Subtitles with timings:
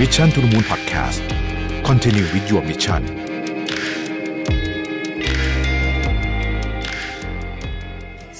[0.00, 1.22] Mission to the Moon Podcast
[1.88, 3.02] Continue with your mission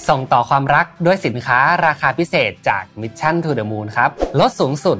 [0.07, 4.97] ส่งต่อความรักด้วยสินค้าราคาพิเศษจาก Mission to the Moon ครับ ลดสูงสุด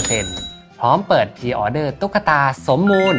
[0.00, 3.16] 50%พร้อมเปิด pre-order ตุ๊กตาสมมูล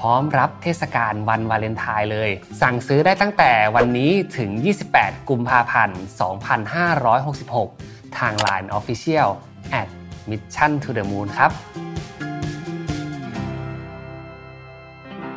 [0.00, 2.30] พร้อมรับเทศกาลวันวาเลนไทน์เลย
[2.62, 4.50] สั่งซื้อได้ตั้งแต่วันนี้ถึง
[4.90, 6.00] 28 กุมภาพันธ์
[7.28, 9.30] 2566 ทาง Line Official
[9.80, 9.88] at
[10.30, 11.52] Mission to the Moon ครับ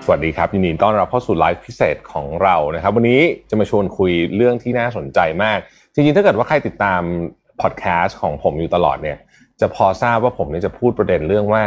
[0.07, 5.59] สวัสดีครับ ยินดีต้อนรับเข้าสู่ไลฟ์พิเศษของเรานะครับ วันนี้จะมาชวนคุยเรื่องที่น่าสนใจมาก
[5.93, 7.01] จริงๆ ถ้าเกิดว่าใครติดตาม
[7.61, 9.17] พอดแคสต์ของผมอยู่ตลอดเนี่ย
[9.61, 11.61] จะพอทราบว่าผมเนี่ยจะพูดประเด็นเรื่องว่า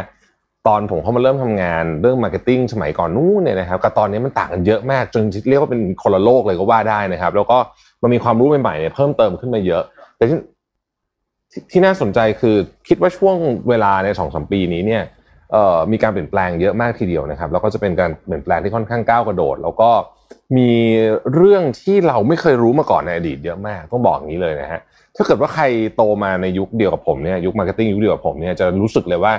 [0.67, 7.59] ตอนผมเข้ามาเริ่มทำงานเรื่อง marketing สมัยก่อนนู้นเนี่ยนะครับกับตอนนี้มันต่างกันเยอะมากจนเรียกว่าเป็นคนละโลกเลยก็ว่าได้นะครับ แล้วก็
[8.03, 9.83] มันมีความรู้ใหม่ๆเนี่ยเพิ่มเติมขึ้นมาเยอะ
[10.17, 10.25] แต่
[11.71, 12.57] ที่น่าสนใจคือ
[12.89, 13.37] คิดว่าช่วง
[13.69, 15.03] เวลาในสองสามปีนี้เนี่ย
[15.93, 19.91] มีการเปลี่ยนแปลงเยอะมากทีเดียวนะครับ แล้วก็จะเป็นการเปลี่ยนแปลงที่ค่อนข้างก้าวกระโดด แล้วก็
[20.57, 20.71] มี
[21.35, 24.81] เรื่องที่เราไม่เคยรู้มาก่อนในอดีตเยอะมากต้องบอกอย่างนี้เลยนะฮะ
[25.17, 25.65] ถ้าเกิดว่าใคร
[25.97, 29.35] โตมาในยุคเดียวกับผมเนี่ยยุค marketing ยุคเดียวกับผมเนี่ยจะรู้สึกเลยว่า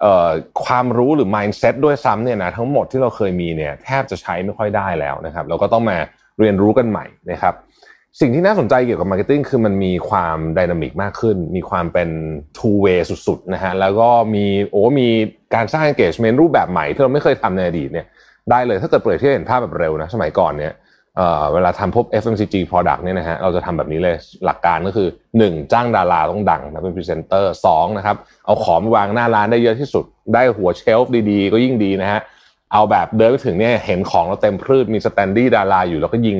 [0.00, 0.28] เอ่อ
[0.64, 5.98] ความรู้หรือ mindset ด้วยซ้ำเนี่ยนะทั้งหมดที่เราเคยมีเนี่ยแทบจะใช้ไม่ค่อยได้แล้วนะครับเราก็ต้องมา
[6.40, 7.54] เรียนรู้กันใหม่นะครับ
[8.20, 12.08] สิ่งที่น่าสนใจเกี่ยวกับ marketing คือมันมีความ dynamic มากขึ้น มีความเป็น
[12.58, 15.08] two way สุดๆนะฮะแล้วก็มีเอ่อมี
[15.54, 18.06] การสร้าง engagement รูปแบบใหม่ที่เราไม่เคยทำในอดีตเนี่ย
[18.50, 20.72] ได้เลยถ้าเกิดเปิดที่เห็นภาพแบบเร็วนะสมัยก่อนเนี่ย
[21.16, 25.08] เวลาทำพวก FMCG product เนี่ยนะฮะเราจะทำแบบนี้เลยหลักการก็คือ
[25.40, 32.20] 1 จ้างดาราต้องดังนะเป็นพรีเซนเตอร์สองนะครับเอาของวางหน้าร้านได้เยอะที่สุด ได้หัวเชลฟ์ดีๆ ก็ยิ่งดีนะฮะ
[32.72, 36.38] เอาแบบเดินไปถึงเนี่ยเห็นของเราเต็มพืชมีสแตนดี้ดาราอยู่แล้วก็ยิง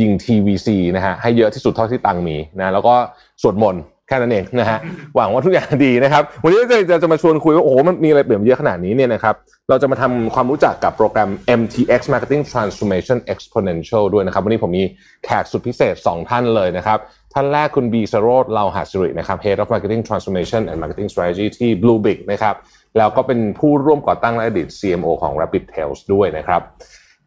[0.00, 2.94] ยิง TVC นะฮะให้เยอะที่สุดเท่าที่ตังมีนะแล้วก็
[3.42, 4.78] สวดมนต์แค่นั้นเองนะฮะ
[5.16, 9.34] หวังว่าทุกอย่างดีนะครับ วันนี้จะจะจะมาชวนคุยว่าโอ้โหมันมีอะไรเปลี่ยนเยอะขนาดนี้เนี่ยนะครับ
[9.68, 14.84] เราจะมาทำความรู้จักกับโปรแกรม MTX Marketing Transformation Exponential ด้วยนะครับ วันนี้ผมมี
[15.24, 16.98] แขกสุดพิเศษ 2 ท่านเลยนะครับ
[17.34, 22.54] ท่านแรกคุณบีสโรดเราหาสิรินะครับ Head of Marketing Transformation and Marketing Strategy ที่ Bluebik นะครับ
[22.98, 26.60] แล้วก็เป็นผู้ร่วมก่อตั้งและอดีต CMO ของ Rabbit's Tale ด้วยนะครับ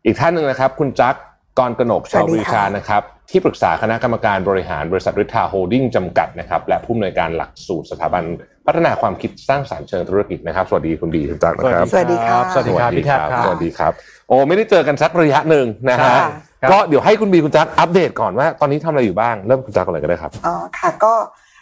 [0.05, 1.19] อีกท่านหนึ่งนะครับคุณจักร
[1.59, 8.23] กรกนกชาวบริชานะครับ ที่ปรึกษาคณะกรรมการบริหารบริษัทริทาโฮลดิ้งจำกัดนะครับ และผู้อำนวยการหลักสูตรสถาบัน
[8.65, 13.91] พัฒนาความคิดสร้างสรรค์เชิงธุรกิจนะครับ สวัสดีคุณบีคุณจักรนะครับ สวัสดีครับ สวัสดีครับพี่แท็บครับ สวัสดีครับ
[14.29, 21.13] โอ้ไม่ได้เจอกันสักระยะหนึ่งนะฮะค่ะก็เดี๋ยวให้คุณบีคุณจักรอัปเดตก่อนว่า ตอนนี้ทำอะไรอยู่บ้างเริ่มคุณจักรก่อนเลยก็ได้ครับอ๋อค่ะก็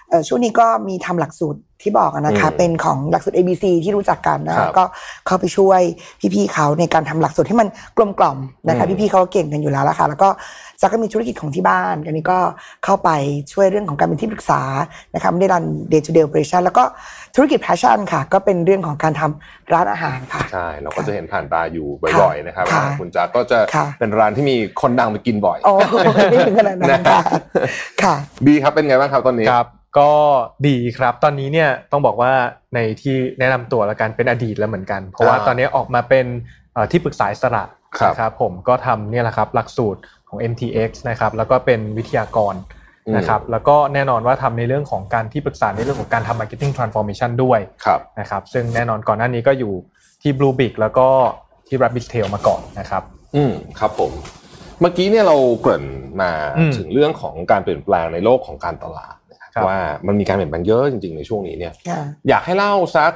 [0.09, 4.83] เอ่อช่วงนี้ก็มีทำหลักสูตรที่บอกอะนะคะอืมเป็นของหลักสูตร ABC ที่รู้จักกันนะครัคะบก็
[5.25, 5.81] เข้าไปช่วย
[6.33, 8.37] พี่ๆเขาในการทำหลักสูตรให้มันกลมกล่อม
[8.67, 10.29] นะคะอืมพี่ๆเขาก็เก่งกันอยู่แล้วละค่ะ แล้วก็
[10.81, 12.39] จักก็มีธุรกิจของที่บ้านอันนี้ก็
[12.83, 13.09] เข้าไป
[13.53, 14.61] ช่วยเรื่องของการเป็นที่ปรึกษา
[15.13, 16.83] นะคะไม่ได้รัน day to day operation แล้วก็
[17.35, 21.87] ธุรกิจ passion ค่ะ ก็เป็นเรื่องของการทำร้านอาหารค่ะใช่เราก็จะเห็นผ่านตาอยู่
[22.21, 25.73] บ่อยๆนะครับค่ะว่าคุณจักรก็จะค่ะเป็นร้านที่มีคนดังไปกินบ่อยโอ้
[26.31, 27.21] ไม่ถึงขนาดนั้นค่ะ
[28.03, 28.15] ค่ะ
[28.45, 29.67] บีครับเป็นไงบ้างครับตอนนี้ครับ
[29.97, 30.11] ก็
[30.67, 32.31] ดีครับ ตอนนี้เนี่ยต้องบอกว่า
[32.75, 36.25] ในที่แนะนำตัวและกันเป็นอดีตแล้วเหมือนกัน เพราะว่าอ่าตอนนี้ออกมาเป็น
[36.73, 37.63] เอ่อที่ปรึกษาอิสระ
[37.99, 42.55] ครับนะครับผมก็ทำเนี่ยแหละครับหลักสูตรของ MTX นะครับแล้วก็เป็นวิทยากร
[43.07, 49.73] อืมนะครับแล้วก็แน่นอนว่าทำในเรื่องของการที่ปรึกษาในเรื่องของการทำ Marketing Transformation ด้วยครับนะครับซึ่งแน่นอนก่อนหน้านี้ก็อยู่
[50.21, 51.07] ที่ Bluebik แล้วก็
[51.67, 53.03] ที่ Rabbit's Tale มาก่อนนะครับ
[53.35, 54.11] อืมครับผม
[54.81, 55.85] เมื่อกี้เนี่ยเราเกริ่น
[56.21, 59.24] มาอืมถึงเรื่องของการเปลี่ยนแปลงในโลกของการตลาดนะครับครับ
[59.67, 59.77] ว่า
[60.07, 63.13] มันมีการเปลี่ยนแปลงเยอะจริงๆในช่วงนี้เนี่ยค่ะอยากให้เล่าสัก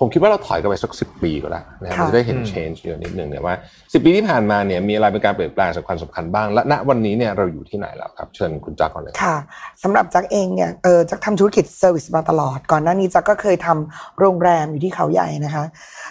[0.00, 3.54] ผมคิดว่าเราถอยกันไปสักสิบปีก็ได้นะครับค่ะเราจะได้เห็นอืม change เยอะนิดนึงเนี่ยว่า
[3.92, 9.36] สิบปีที่ผ่านมาเนี่ยมีอะไรเป็นการเปลี่ยนแปลงสำคัญสำคัญบ้างและณวันนี้เนี่ยเราอยู่ที่ไหนแล้วครับ เชิญคุณจักรก่อนเลยค่ะ
[9.82, 15.64] สำหรับจักเองเนี่ยเออจักทำธุรกิจ service มาตลอด ก่อนหน้านี้จักก็เคยทำโรงแรมอยู่ที่เขาใหญ่นะคะ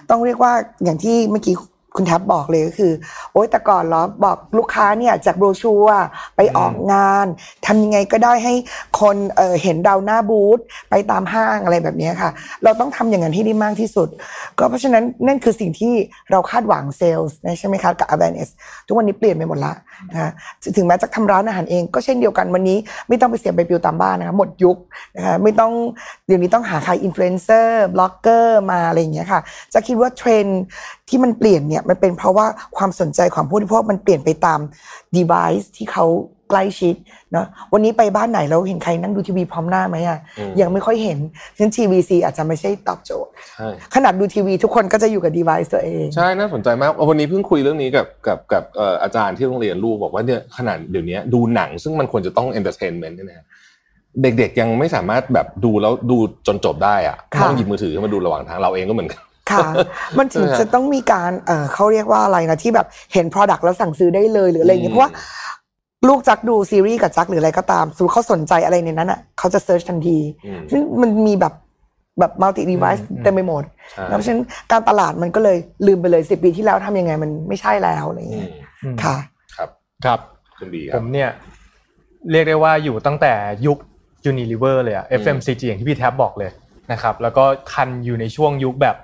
[0.09, 0.53] ต้องเรียกว่า
[0.84, 1.55] อย่างที่เมื่อกี้
[1.95, 2.93] คุณแท็บบอกเลยก็คือ
[3.33, 6.05] โอ๊ยแต่ก่อนเหรอบอกลูกค้าเนี่ยจากโบรชัวร์
[6.35, 7.27] ไปออกงาน
[7.65, 8.53] ทำยังไงก็ได้ให้
[9.01, 10.59] คนเเห็นเราหน้าบูธ
[10.89, 12.31] ไปตามห้างอะไรแบบนี้ค่ะ
[12.63, 14.09] เราต้องทำอย่างนั้นให้ได้มากที่สุด
[14.57, 15.93] ก็เพราะฉะนั้นนั่นคือสิ่งที่
[16.31, 17.29] เราคาดหวังเซลล์
[17.59, 18.49] ใช่ไหมคะกับ awareness
[18.87, 19.73] ทุกวันนี้เปลี่ยนไปหมดละ
[20.11, 20.29] นะคะ
[20.78, 22.78] ถึงแม้จะทำร้านอาหารเองก็เช่นเดียวกันวันนี้
[23.09, 24.78] ไม่ต้องไปเสียบใบปลิวตามบ้านนะคะหมดยุค
[25.16, 25.72] นะคะไม่ต้อง
[26.28, 29.41] เดี๋ยวนี้ต้องหาใครอินฟลูเอนเซอร์บล็อกเกอร์มาอะไรอย่างเงี้ยค่ะ
[29.73, 30.46] จะคิดว่าเทรนด์
[31.13, 32.45] ที่มันเปลี่ยนเนี่ยมันเป็นเพราะว่า
[32.77, 34.59] ความสนใจของผู้บริโภคมันเปลี่ยนไปตาม
[35.17, 36.05] device ที่เขา
[36.49, 36.95] ใกล้ชิด
[37.31, 41.19] เนาะวันนี้ไปบ้านไหนเราเห็นใครนั่งดูทีวีพร้อมหน้าไหมอะอืมยังไม่ค่อยเห็น
[41.55, 53.47] ฉะนั้น TVC อาจจะไม่ใช่ตอบโจทย์ใช่ขนาดดูทีวีทุกคนก็จะอยู่กับ device ตัวเองใช่น่าสนใจมากวันนี้เพิ่งคุยเรื่องนี้กับกับกับเอ่ออาจารย์ที่โรงเรียนลูกบอกว่าเนี่ยขนาดเดี๋ยวนี้ดูหนังซึ่งมันควรจะต้อง entertainment เนี่ยนะ
[54.21, 56.17] เด็กๆยังไม่สามารถแบบดูแล้วดู
[56.47, 59.21] จนจบได้อะค่ะต้องหยิบมือถือขึ้นมาดูระหว่างทางเราเองก็เหมือนกัน
[59.53, 59.67] ค่ะ
[60.17, 65.11] มันถึงใช่ไหมจะต้องมีการเออเขาเรียกว่าอะไรนะที่แบบเห็น Product แล้วสั่งซื้อได้เลยหรืออะไรอย่างเงี้ยเพราะว่า
[66.08, 71.53] ลูกจักดูซีรีส์กับจักหรืออะไรก็ตามสมมติเขาสนใจอะไรในนั้นอะเขาจะ search ทันทีอืมซึ่งมันมีแบบ
[72.20, 75.58] แบบ multi device อืมเต็มไปหมดใช่แล้วเพราะฉะนั้นการตลาดมันก็เลย
[75.88, 78.52] ลืมไปเลยสิบปีที่แล้วทำยังไงมันไม่ใช่แล้วอะไรอย่างอืเงี้ยอืม
[78.84, 79.16] อืมค่ะ
[79.56, 79.70] ครับ
[80.06, 80.20] ครับ
[80.58, 81.29] คุณบีครับผมเนี่ย
[82.32, 83.34] เรียกได้ว่าอยู่ตั้งแต่
[83.66, 83.78] ยุค
[84.29, 86.52] Unilever เลยอะอืม FMCG อย่างที่พี่แท็บบอกเลย
[86.91, 88.96] นะครับ แล้วก็ทันอยู่ในช่วงยุคแบบ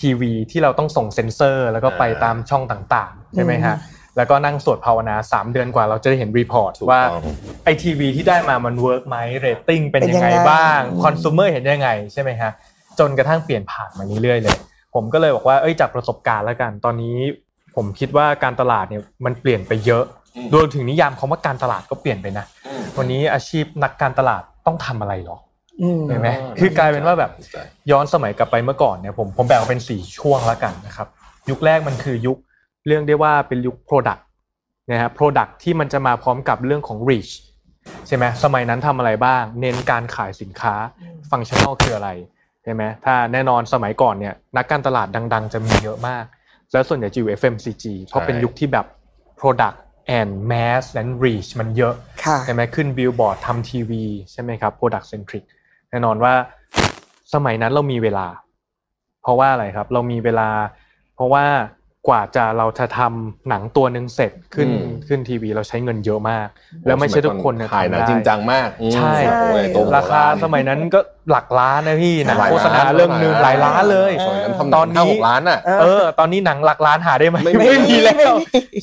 [0.00, 3.76] ทีวีที่เราต้องส่งเซ็นเซอร์ แล้วก็ไปตามช่องต่างๆใช่ไหมฮะ
[4.16, 12.50] แล้วก็นั่งสวดภาวนา 3 เดือนกว่าเราจะได้เห็น report ถูกว่าต้องไอทีวีที่ได้มามัน work ไหมเรตติ้งเป็นเป็นยังไงยังไงบ้างอืมคอน sumer เห็นยังไงใช่ไหมฮะ
[12.98, 14.56] จนกระทั่งเปลี่ยนผ่านมาเรื่อยๆเลย
[14.94, 17.16] ผมก็เลยบอกว่าเอ้ยจากประสบการณ์แล้วกัน ตอนนี้
[17.76, 20.04] ผมคิดว่าการตลาดเนี่ยมันเปลี่ยนไปเยอะ
[20.36, 22.44] อืมรวมถึงนิยามคำว่าการตลาดก็เปลี่ยนไปนะ
[22.98, 25.49] วันนี้อาชีพนักการตลาดต้องทำอะไรหรออืม
[26.08, 27.30] เห็นไหมคือกลายเป็นว่าแบบ
[27.90, 31.08] ย้อนสมัยกลับไปเมื่อก่อนเนี่ยผมผมแบ่งออกเป็นสี่ช่วงแล้วกันนะครับ
[31.50, 32.38] ยุคแรกมันคือยุค
[32.86, 34.22] เรื่องได้ว่าเป็นยุค Product
[34.90, 37.32] นะฮะ Product ที่มันจะมาพร้อมกับเรื่องของ reach
[38.06, 40.74] ใช่ไหมสมัยนั้นทำอะไรบ้าง เน้นการขายสินค้า
[41.30, 42.10] ฟังชั่นอลคืออะไร
[42.62, 46.24] ใช่ไหมถ้าแน่นอนสมัยก่อนเนี่ยนักการตลาดดัง ๆ จะมีเยอะมาก
[46.72, 48.86] แล้วส่วนใหญ่จะอยู่ FMCG เพราะเป็นยุคที่แบบ
[49.40, 49.76] Product
[50.18, 51.94] and Mass and Reach มันเยอะ
[52.24, 55.44] ค่ะใช่ไหมขึ้นบิลบอร์ดทำทีวีใช่ไหมครับ Product Centric
[55.90, 56.34] แน่นอนว่า
[57.34, 58.26] สมัยนั้นเรามีเวลา
[59.22, 60.48] เพราะว่าอะไรครับ เรามีเวลา
[61.16, 61.44] เพราะว่า
[62.08, 66.48] กว่าจะเราจะทำหนังตัวหนึ่งเสร็จขึ้นอืมขึ้นทีวีเราใช้เงินเยอะมาก
[66.86, 71.00] แล้วไม่ใช่ทุกคนเนี่ยถ่ายหนังทำได้จริงจังมากอืมใช่โอ้ยโตโหราคาสมัยนั้นก็
[71.30, 78.34] หลักล้านนะพี่หนังหลายโฆษณาล้านเรื่องหนึ่งหลายล้านเลยสมัยนั้นทำหตนัองนห้านี้หกล้านอะเออเออตอนนี้หนังหลักล้านหาได้ไหมไม่ไม่มีแล้ว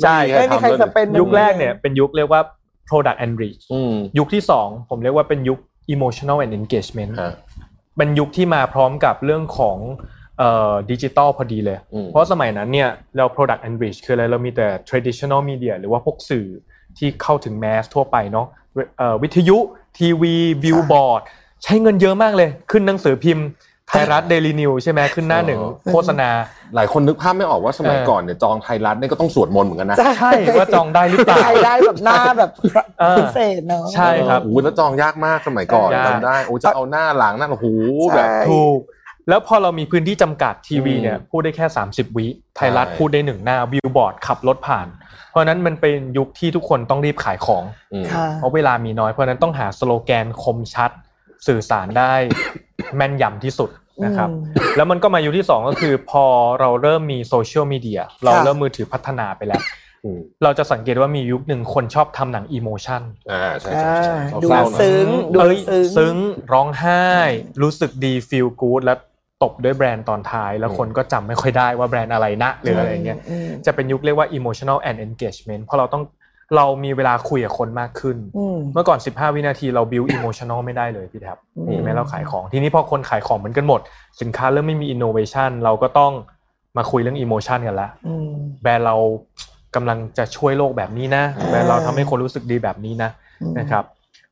[0.03, 2.41] ใช่ไม่มีใครสเปนยุคแรกเนี่ยเป็นยุคเรียกว่า
[2.89, 5.59] product and reach อืมยุคที่สองผมเรียกว่าเป็นยุค
[5.93, 7.33] emotional and engagement ฮะ
[7.97, 9.77] เป็นยุคที่มาพร้อมกับเรื่องของ
[10.39, 16.47] เอ่อดิจิตอลพอดีเลยอืมเพราะสมัยนั้นเนี่ยเรา product and reach คืออะไรเรามีแต่ traditional media หรือว่าพวกสื่อ
[16.97, 18.47] ที่เข้าถึงแมสทั่วไปเนาะ
[18.97, 19.57] เอ่อวิทยุ
[19.97, 21.21] ทีวีบิลบอร์ด
[21.63, 23.45] ใช้เงินเยอะมากเลย ขึ้นหนังสือพิมพ์
[23.89, 25.61] ไทยรัฐเดลินิวใช่ไหมขึ้นหน้าหนึ่ง
[25.91, 26.29] โฆษณา
[26.75, 32.51] หลายคนนึกภาพไม่ออกว่าสมัยเออก่อนเนี่ยจองไทยรัฐเนี่ยก็ต้องสวดมนต์เหมือนกันนะ ใช่ว่าจองได้หรือเปล่าใครได้แบบหน้าแบบ
[32.99, 37.67] เออพิเศษเนาะใช่ครับโอ้โหแล้วจองยากมากสมัยก่อนยากจำได้โอ้จะเอาหน้าหลังหน้าโอ้โห
[38.15, 38.79] แบบใช่ถูก
[39.29, 44.87] แล้วพอเรามีพื้นที่จำกัดทีวีเนี่ยอืมพูดได้แค่ 30 วิไทยรัฐใช่พูดได้หนึ่งหน้าบิลบอร์ดขับรถผ่าน
[45.29, 47.63] เพราะฉะนั้นมันเป็นยุคที่ทุกคนต้องรีบขายของ
[47.93, 50.91] อืมค่ะเพราะเวลามีน้อยเพราะฉะนั้นต้องหาสโลแกนคมชัด
[51.47, 52.13] สื่อสารได้
[52.95, 53.69] แม่นยำที่สุด
[54.05, 56.25] นะครับอืมแล้วมันก็มายุคที่สองก็คือ พอ
[56.59, 59.61] เราเริ่มมีโซเชียลมีเดียเราค่ะเริ่มมือถือพัฒนาไปแล้ว
[60.03, 63.01] อืมเราจะสังเกตว่ามียุคหนึ่งคนชอบทำหนัง emotion
[63.31, 66.15] อ่าใช่ใช่ใช่อ่าเศร้าๆหน่อยดูซึ้งดูเอ้ยซึ้งซึ้ง
[66.53, 67.03] ร้องไห้
[67.61, 68.97] รู้สึกดีฟีลกู๊ดแล้ว
[69.43, 73.17] ตบด้วยแบรนด์ตอนท้ายแล้วคนก็จำไม่ค่อยได้ว่าแบรนด์อะไรนะหรืออะไรเงี้ย
[73.47, 76.03] มจะเป็นยุคเรียกว่า emotional and engagement เพราะเราต้อง
[76.55, 83.81] เรามีเวลาคุยกับคนมากขึ้นอืมเมื่อก่อน 15 วินาทีเรา build emotional ไม่ได้เลยพี่แท็บอืมเห็นไหมเราขายของ ทีนี้พอคนขายของเหมือนกันหมด
[84.21, 86.11] สินค้าเริ่มไม่มี innovation เราก็ต้อง
[86.77, 88.29] มาคุยเรื่อง emotion กันละอืม
[88.61, 88.95] แบรนด์เรา
[89.75, 93.09] กำลังจะช่วยโลกแบบนี้นะอ่าแบรนด์เราทำให้คนรู้สึกดีแบบนี้นะ
[93.41, 93.83] อืมนะครับ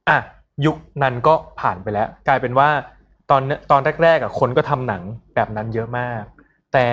[0.09, 0.17] อะ
[0.65, 2.69] ยุคนั้นก็ผ่านไปแล้ว กลายเป็นว่า
[3.29, 3.41] ตอน
[3.71, 5.01] ตอนแรกๆอะคนก็ทำหนัง
[5.35, 6.23] แบบนั้นเยอะมาก
[6.73, 6.87] แต่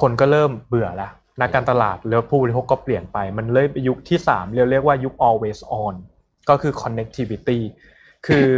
[0.00, 1.08] คนก็เริ่มเบื่อละ
[1.40, 5.94] นักการตลาดแล้วผู้บริโภคก็เปลี่ยนไป มันเลยไปยุคที่สามเรียกเรียกว่ายุค always on
[6.48, 7.58] ก็คือ connectivity
[8.26, 8.48] คือ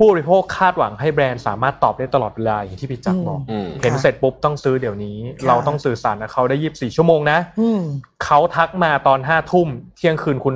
[0.00, 7.80] ผู้บริโภคคาดหวังให้แบรนด์สามารถตอบได้ตลอดเวลาอย่างที่พี่จักรบอกอืมเห็นเสร็จปุ๊บต้องซื้อเดี๋ยวนี้ค่ะเราต้องสื่อสารกับเขาได้ยีิบสี่ชั่วโมงนะอืม
[8.24, 10.54] เขาทักมาตอนห้าทุ่มเที่ยงคืนคุณ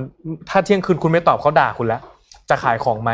[0.49, 2.03] ถ้าเที่ยงคืนคุณไม่ตอบเขาด่าคุณแล้ว
[2.51, 3.11] จะขายของไหม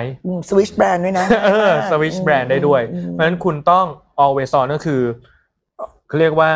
[0.48, 3.86] สวิชแบรนด์ด้วยนะเออสวิชแบรนด์ได้ด้วยอืมเพราะฉะนั้นคุณต้อง
[4.24, 5.00] always on ก็คือ
[6.08, 6.50] เขาเรียกว่า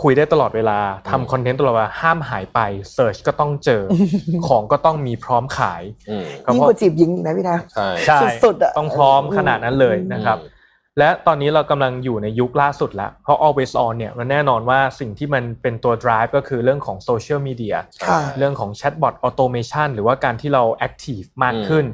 [0.00, 0.78] คุยได้ตลอดเวลา
[1.10, 2.58] ทำคอนเทนต์ตลอดเวลาห้ามหายไป
[2.92, 3.82] เ e ิร์ชก็ต้องเจอ
[4.46, 10.60] ของก็ต้องมีพร้อมขายอืมก็ยิ่เพงราะกว่าจีบหญิงอีกนะพี่นะใช่ใช่สุดๆอะต้องพร้อมขนาดนั้นเลยนะครับอืม
[10.98, 21.84] และตอนนี้เรากำลังอยู่ในยุคล่าสุดแล้ว เพราะ always on เนี่ยมันแน่นอนว่าสิ่งที่มันเป็นตัว drive ก็คือเรื่องของ social media ค่ะเรื่องของ chatbot automation หรือว่าการที่เรา active มากขึ้น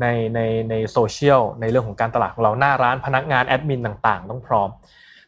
[0.00, 4.68] ในในในโซเชียลในเรื่องของการตลาดของเราหน้าร้านพนักงานแอดมินต่างๆ ต้องพร้อม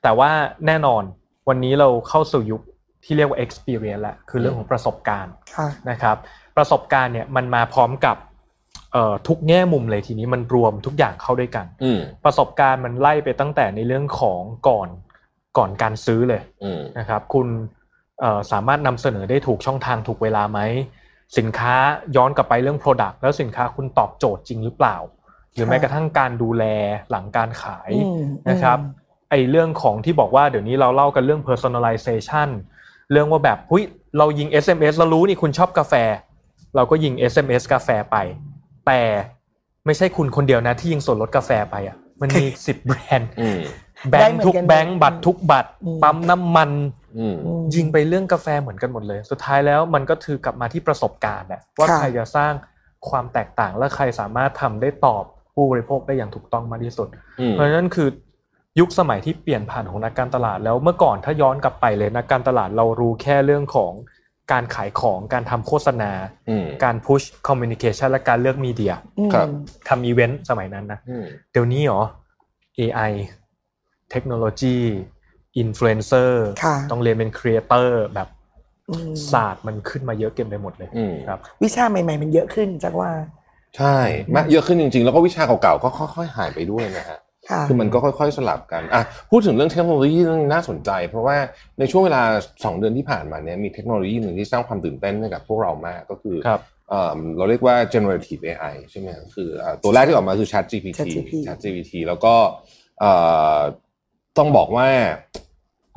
[0.02, 0.30] แต่ว่า
[0.66, 1.02] แน่นอน
[1.48, 2.62] วันนี้เราเข้าสู่ยุค
[3.04, 6.16] ที่เรียกว่า experience แล้วคือเรื่องของประสบการณ์ค่ะนะครับ
[6.56, 8.16] ประสบการณ์เนี่ยมันมาพร้อมกับ
[8.92, 14.88] เอ่อทุกแง่มุมเลยทีนี้มันรวมทุกอย่างเข้าด้วยกันอืมประสบการณ์มันไล่ไปตั้งแต่ในเรื่องของก่อน
[15.58, 17.48] ก่อนการซื้อเลยอืมนะครับ คุณ
[18.20, 20.60] เอ่อสามารถนำเสนอได้ถูกช่องทางถูกเวลาไหม
[21.38, 21.74] สินค้า
[22.16, 24.96] ย้อนกลับไปเรื่อง Product แล้วสินค้าคุณตอบโจทย์จริงหรือเปล่า
[25.52, 26.64] หรือค่ะแม้กระทั่งการดูแล
[27.10, 32.48] หลังการขายอืมนะครับอืม ไอเรื่องของที่บอกว่าเดี๋ยวนี้เราเล่ากันเรื่อง personalization
[33.12, 33.84] เรื่องว่าแบบหุ้ย
[34.18, 35.94] เรายิง SMS เรารู้นี่คุณชอบกาแฟ
[36.76, 38.16] เราก็ยิง SMS กาแฟไป
[38.86, 39.00] แต่
[39.86, 43.58] ไม่ใช่คุณคนเดียวนะที่ยิงส่วนลดกาแฟไปอะมันมีสิบแบรนด์อืม
[44.10, 46.70] แบงค์ทุกแบงค์บัตรทุกบัตรอืมปั๊มน้ำมัน
[47.18, 52.52] อืมอืมยิงไปเรื่องกาแฟเหมือนกันหมดเลย สุดท้ายแล้วมันก็ถือกลับมาที่ประสบการณ์แหละว่าค่ะใครจะสร้าง
[53.08, 57.08] ความแตกต่างและใครสามารถทำได้ตอบผู้บริโภคได้อย่างถูกต้องมากที่สุด
[57.40, 58.08] อืมเพราะฉะนั้นคือ
[58.78, 63.92] ยุคสมัยที่เปลี่ยนผ่านของนักการตลาดแล้วเมื่อก่อนถ้าย้อนกลับไปเลยนักการตลาดเรารู้แค่เรื่องของ
[64.52, 66.10] การขายของการทำโฆษณา
[66.48, 69.48] อืมการ push communication และการเลือกมีเดียอืมครับ
[69.88, 72.02] ทำอีเวนต์สมัยนั้นนะอืมเดี๋ยวนี้เหรอ
[72.78, 73.12] AI
[74.10, 74.76] เทคโนโลยี
[75.58, 78.28] อินฟลูเอนเซอร์ค่ะต้องเรียนเป็น creator แบบ
[78.90, 83.10] อืมศาสตร์มันขึ้นมาเยอะเต็มไปหมดเลยอืมครับ วิชาใหม่ ๆ มันเยอะขึ้นจักว่า
[83.76, 83.96] ใช่
[84.34, 87.18] มากเยอะขึ้นจริง ๆ แล้วก็วิชาเก่าๆก็ค่อยๆหายไปด้วยนะฮะ
[87.50, 91.36] ค่ะคือมันก็ค่อยๆสลับกันอะพูดถึงเรื่องเทคโนโลยีเรื่องนี้น่าสนใจ เพราะว่า
[91.78, 92.22] ในช่วงเวลา
[92.54, 102.34] 2 เดือนที่ผ่านมาเนี่ยมีเทคโนโลยีหนึ่งที่สร้างความตื่นเต้นให้กับพวกเรามากก็คือครับเอ่อเราเรียกว่า generative AI ใช่ไหมครับคืออะตัวแรกที่ออกมาคือ Chat GPT ChatGPT Chat GPT แล้วก็
[103.00, 103.12] เอ่
[103.56, 103.58] อ
[104.38, 104.88] ต้องบอกว่า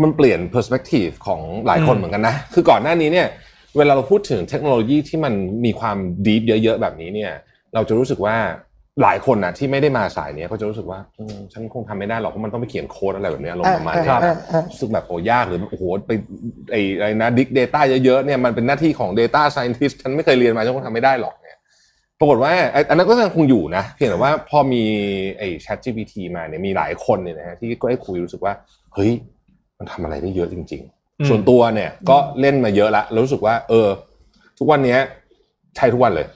[0.02, 3.28] มันเปลี่ยน perspective ของหลายคนอืมเหมือนกันนะ คือก่อนหน้านี้เนี่ย
[3.78, 5.34] เวลาเราพูดถึงเทคโนโลยีที่มัน
[5.66, 7.34] มีความ deep เยอะๆแบบนี้เนี่ย
[7.74, 8.38] เราจะรู้สึกว่า
[9.04, 16.12] หลายคนนะที่ไม่ได้มาสายเนี้ยก็จะรู้สึกว่าอืมฉันคงทำไม่ได้หรอกเพราะมันต้องไปเขียนโค้ดอะไรแบบเนี้ยลงประมาณเนี้ยเออเออเออรู้สึกแบบโอ้ยากหรือโอ้โหไป
[16.72, 21.58] ไอ้อะไรนะ Big Data เยอะๆเนี่ยมันเป็นหน้าที่ของ Data Scientist ฉันไม่เคยเรียนมาฉันคงทำไม่ได้หรอกเนี่ย
[22.20, 24.84] ปรากฏว่าไอ้อันนั้นก็ยังคงอยู่นะ เพียงแต่ว่าพอมี
[25.38, 28.54] ไอ้ Chat GPT มาเนี่ยมีหลายคนเนี่ยนะฮะที่ก็ได้คุยรู้สึกว่า
[28.94, 29.12] เฮ้ย
[29.78, 30.84] มันทำอะไรได้เยอะจริง
[31.20, 33.88] อืมๆส่วนตัวเนี่ยก็เล่นมาเยอะละแล้วรู้สึกว่า เออ
[34.58, 35.00] ทุกวันเนี้ย
[35.76, 36.28] ใช้ทุกวันเลย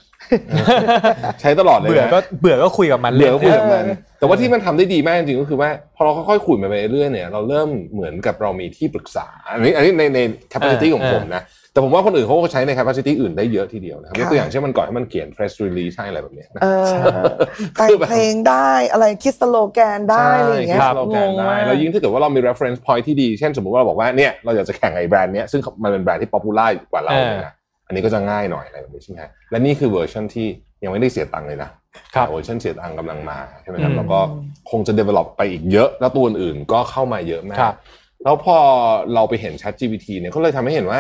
[1.42, 10.20] ใช้ตลอดเลยนะเบื่อก็เบื่อก็คุยกับมันเบื่อก็คุยกับมันเออแต่ว่าที่มันทำได้ดีมากจริงๆก็คือว่าพอเราค่อยๆคุยไปเรื่อยๆเนี่ยเราเริ่มเหมือนกับเรามีที่ปรึกษาอันนี้อันนี้ในใน
[10.52, 16.94] capacity ของผมนะแต่ผมว่าคนอื่นเขาก็ใช้ใน capacity อื่นได้เยอะทีเดียวนะครับยกตัวอย่างเช่นมันก่อนให้มันเขียน press release ให้อะไรแบบเนี้ยนะเออ
[17.78, 27.54] แต่งเพลงได้อะไรคิดสโลแกนได้อะไรอย่างเงี้ยใช่สโลแกนงงได้มากแล้วยิ่งถ้าเกิดว่าเรามี reference point ที่ดี เช่นสมมติว่าเราบอกว่าเนี่ยเราอยากจะแข่งไอ้แบรนด์เนี้ยซึ่งมันเป็นแบรนด์ที่ popular กว่าเราเนี่ยนะ
[27.88, 30.48] อันนี้ก็จะง่ายหน่อยอะไรแบบนี้ใช่ไหมฮะและนี่คือเวอร์ชันที่
[30.84, 31.70] ยังไม่ได้เสียตังค์เลยนะ
[32.16, 34.20] ครับเวอร์ชันเสียตังค์กำลังมาใช่ไหมครับอืมแล้วก็
[34.72, 37.76] คงจะ develop ไปอีกเยอะ แล้วตัวอื่นๆก็เข้ามาเยอะมากครับ
[38.24, 38.58] แล้วพอ
[39.14, 41.00] เราไปเห็น Chat GPT เนี่ยก็เลยทำให้เห็นว่า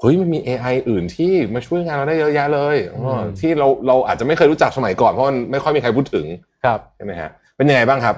[0.00, 6.26] เฮ้ยมันมี AI อื่นที่มาช่วยงานเราได้เยอะแยะเลยเอออที่เราเราอาจจะไม่เคยรู้จักสมัยก่อนเพราะมันไม่ค่อยมีใครพูดถึง
[6.64, 8.16] ครับใช่ไหมฮะเป็นยังไงบ้างครับ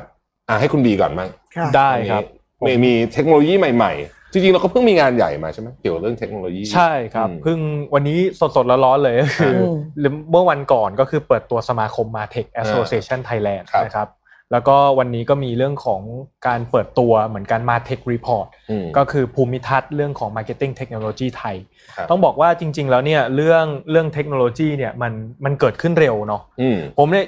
[0.49, 2.23] อะให้คุณบีก่อนบ้างค่ะได้ครับ
[2.67, 7.59] มีมีเทคโนโลยีใหม่ๆ จริงๆเราก็เพิ่งมีงานใหญ่มาใช่ไหมเกี่ยวกับเรื่องเทคโนโลยีใช่ครับอืมเพิ่ง
[7.95, 8.19] วันนี้
[8.57, 14.09] สดๆร้อนๆเลยก็คืออืมหรือเมื่อวันก่อนก็คือเปิดตัวสมาคมมาเทค Association Thailand ครับนะครับ
[14.53, 16.03] แล้วก็วันนี้ก็มีเรื่องของ
[16.47, 21.57] การเปิดตัวเหมือนกัน MarTech Report อืมก็คือภูมิทัศน์เรื่องของ Marketing Technology ไทย
[21.97, 25.12] ครับต้องบอกว่าจริง ๆ แล้วเนี่ยเรื่องเรื่องเทคโนโลยีเนี่ยมัน
[25.45, 27.26] มันเกิดขึ้นเร็วเนาะอืมผมเนี่ย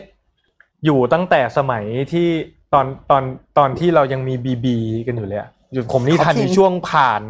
[0.84, 2.28] อยู่ตั้งแต่สมัยที่
[2.74, 3.22] ตอนตอน
[3.58, 5.55] ตอนที่เรายังมี BB กันอยู่เลยอะอยู่
[5.92, 7.22] ผมนี่ทันเขาทิ้ในงช่วงผ่าน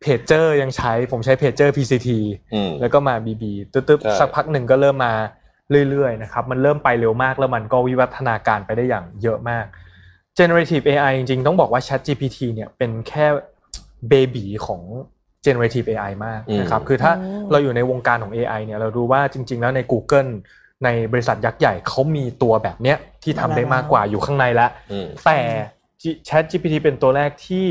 [0.00, 2.08] เพจเจอร์ยังใช้ผมใช้เพจเจอร์ PCT
[2.54, 3.42] อืมแล้วก็มา BB
[3.72, 5.12] ตึ๊บใช่ๆสักพักหนึ่งก็เริ่มมา
[5.90, 9.66] เรื่อยๆนะครับมันเริ่มไปเร็วมากแล้วมันก็วิวัฒนาการไปได้อย่างเยอะมาก
[10.38, 13.26] generative AI จริงๆ ต้องบอกว่า Chat GPT เนี่ยเป็นแค่
[14.08, 14.82] เบบีของ
[15.46, 20.30] generative AI มากนะครับอืมคือถ้าอืมเราอยู่ในวงการของ AI เนี่ยเรารู้ว่าจริง ๆ แล้วใน Google
[20.84, 25.40] ในบริษัทยักษ์ใหญ่เขามีตัวแบบเนี้ยที่ทำได้มากกว่าอยู่ข้างในแล้วอืมแต่
[26.28, 27.66] Chat GPT เป็นตัวแรกที่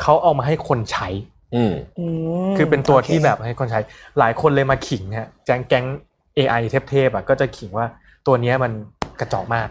[0.00, 1.08] เขาเอามาให้คนใช้
[1.54, 1.72] อืม
[2.50, 3.80] มคือเป็นตัวโอคที่แบบให้คนใช้
[4.18, 5.84] หลายคนเลยมาขิงฮะแก๊งแก๊ง
[6.36, 7.86] AI เทพๆอะก็จะขิงว่า
[8.26, 8.72] ตัวเนี้ยมัน
[9.20, 9.68] กระจอกมาก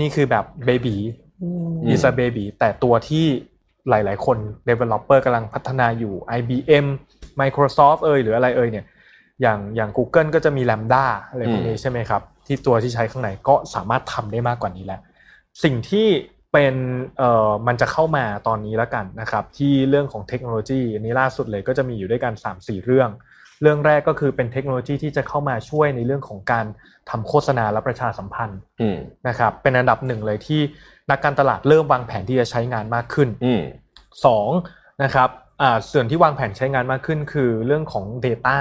[0.00, 0.96] นี่คือแบบเบบี
[1.42, 3.24] อืมม is a baby แต่ตัวที่
[3.90, 6.86] หลายๆ คน developer กำลังพัฒนาอยู่ IBM
[7.40, 8.84] Microsoft เอยหรืออะไรเอยเนี่ย
[9.42, 15.00] อย่างอย่าง Google ก็จะมี Lambda อะไรพวกนี้ใช่ไหมครับ ที่ตัวที่ใช้ข้างในก็สามารถทำได้มากกว่านี้แล้ว
[15.64, 16.06] สิ่งที่
[16.56, 16.76] เป็น
[17.18, 23.10] เอ่อมันจะเข้ามาตอนนี้แล้วกันนะครับ ที่เรื่องของเทคโนโลยีอันนี้ล่าสุดเลยก็จะมีอยู่ด้วยกัน 3-4 เรื่อง
[23.62, 26.66] เรื่องแรกก็คือเป็นเทคโนโลยีที่จะเข้ามาช่วยในเรื่องของการ
[27.10, 28.98] ทำโฆษณาและประชาสัมพันธ์อืม
[29.28, 30.60] นะครับ เป็นอันดับหนึ่งเลยที่
[31.10, 33.62] นักการตลาดเริ่มวางแผนที่จะใช้งานมากขึ้นอืม
[34.24, 34.50] สอง
[35.02, 35.28] นะครับ
[35.62, 38.56] อ่าส่วนที่วางแผนใช้งานมากขึ้นคือเรื่องของ Data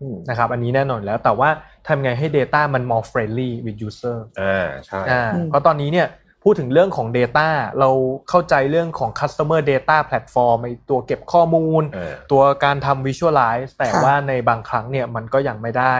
[0.00, 1.50] อืมนะครับอันนี้แน่นอนแล้วแต่ว่า
[1.86, 6.08] ทำไงให้ Data มัน more friendly with user อ่าใช่อ่าเพราะตอนนี้เนี่ย
[6.44, 7.48] พูดถึงเรื่องของ Data
[7.80, 7.90] เรา
[8.28, 15.94] เข้าใจเรื่องของ customer data platform ไอตัวเก็บข้อมูลเออตัวการทำ visualize แต่ค่ะว่าในบางครั้งเนี่ยมันก็ยังไม่ได้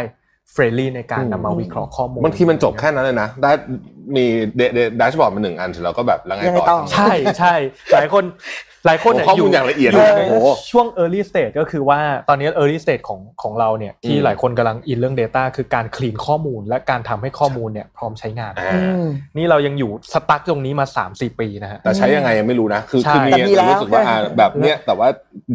[0.52, 3.52] friendly ในการนำมาวิเคราะห์ข้อมูลบางทีมันจบแค่นั้นเลยนะ ได้
[4.16, 4.24] มี
[4.98, 7.54] แดชบอร์ดมาหนึ่งอันเสร็จแล้วก็แบบแล้วไงยังไงต่อต่อ ใช่ใช่
[7.92, 8.24] หลายคน
[8.86, 25.08] หลายคนโอ้เนี่ยข้อมูลอย่างละเอียดอยู่เลยในโอ้โหช่วง early stage ก็คือว่าตอนนี้ early stage ของของเราเนี่ยที่อืมหลายคนกำลังอินเรื่อง Data คือการคลีนข้อมูล และการทำให้ข้อมูลเนี่ยพร้อมใช้งานอ่าอืมนี่เรายังอยู่สตั๊กตรงนี้มา 3-4 ปีนะฮะแต่ใช้ยังไงยังไม่รู้นะ คือใช่คือมีแต่มีแล้วรู้สึกว่าอ่าแบบเนี้ยแต่ว่า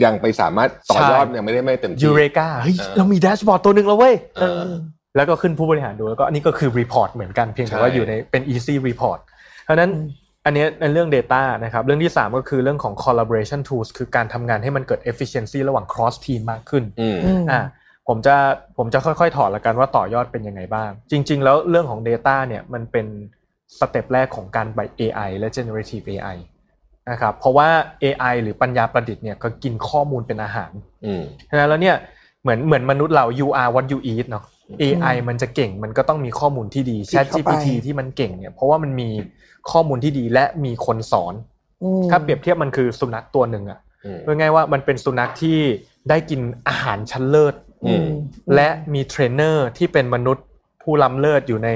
[0.04, 4.70] ยังไปสามารถต่อยอดใช่ยังไม่ได้ไม่เต็มที่ยูเรกาเฮ้ยเออเรามีแดชบอร์ดตัวหนึ่งแล้วเว้ยเออ
[5.16, 9.20] แล้วก็ขึ้นผู้บริหารดูแล้วก็อันนี้ก็คือ report เหมือนกันเพียงแต่ว่าใช่อยู่ในเป็น easy report
[9.64, 9.92] เพราะฉะนั้น
[10.50, 17.62] อันเนี้ยในเรื่อง Data นะครับ เรื่องที่ 3 ก็คือเรื่องของ collaboration tools คือการทำงานให้มันเกิด efficiency ระหว่าง cross team มากขึ้นอืมอืมอ่า
[18.08, 18.36] ผมจะ
[18.78, 23.06] ผมจะค่อยๆ ถอดละกันว่าต่อยอดเป็นยังไงบ้าง จริง ๆ แล้วเรื่องของ Data เนี่ยมันเป็น
[23.80, 26.38] step แรกของการไป AI และ generative AI
[27.12, 27.70] นะครับเพราะว่า
[28.04, 30.72] AI หรือปัญญาประดิษฐ์เนี่ยก็กินข้อมูลเป็นอาหาร
[31.06, 31.96] อืมฉะนั้นแล้วเนี่ย
[32.42, 34.46] เหมือนเหมือนมนุษย์เรา you are what you eat เนาะ
[34.82, 39.10] AI มันจะเก่งมันก็ต้องมีข้อมูลที่ดีคิด Chat เข้าไป GPT ที่มันเก่งเนี่ยเพราะว่ามันมี
[39.72, 41.34] ข้อมูลที่ดีและมีคนสอน
[41.84, 45.60] อืมถ้าเปรียบเทียบมันคือสุนัขตัวหนึ่งอะอืมเพื่อง่ายว่ามันเป็นสุนัขที่
[46.10, 48.06] ได้กินอาหารชั้นเลิศอืม
[48.56, 50.46] และมีเทรนเนอร์ที่เป็นมนุษย์
[50.82, 51.70] ผู้ล้ำเลิศอยู่ใน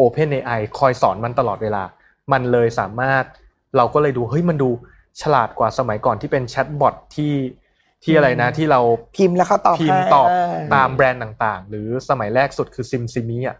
[0.00, 1.82] Open AI คอยสอนมันตลอดเวลา
[2.32, 3.24] มันเลยสามารถ
[3.76, 4.70] เราก็เลยดูเฮ้ยมันดู
[5.20, 7.34] ฉลาดกว่าสมัยก่อนที่เป็นแชทบอทที่
[8.04, 8.80] ที่อะไรนะที่เรา
[9.16, 10.32] พิมพ์แล้วเขาตอบพิมพ์ให้ตอบ
[10.74, 13.56] ตามแบรนด์ต่างๆ หรือสมัยแรกสุดคือซิมซิมีอะ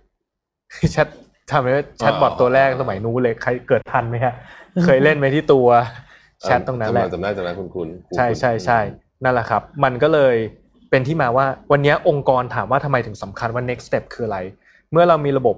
[0.92, 1.08] แชท
[1.50, 1.66] ทำไม
[1.98, 4.34] แชทบอทตัวแรกสมัยนู้นเลยใครเกิดทันไหมฮะ
[4.84, 5.68] เคยเล่นไหมที่ตัว
[6.42, 8.80] แชทตรงนั้นแหละจำได้จำได้คุณคุณใช่ใช่ใช่
[9.24, 10.36] นั่นแหละครับ มันก็เลย
[10.90, 14.38] เป็นที่มาว่าวันนี้องค์กรถามว่าทำไมถึงสำคัญว่า next step คืออะไร
[14.92, 15.56] เมื่อเรามีระบบ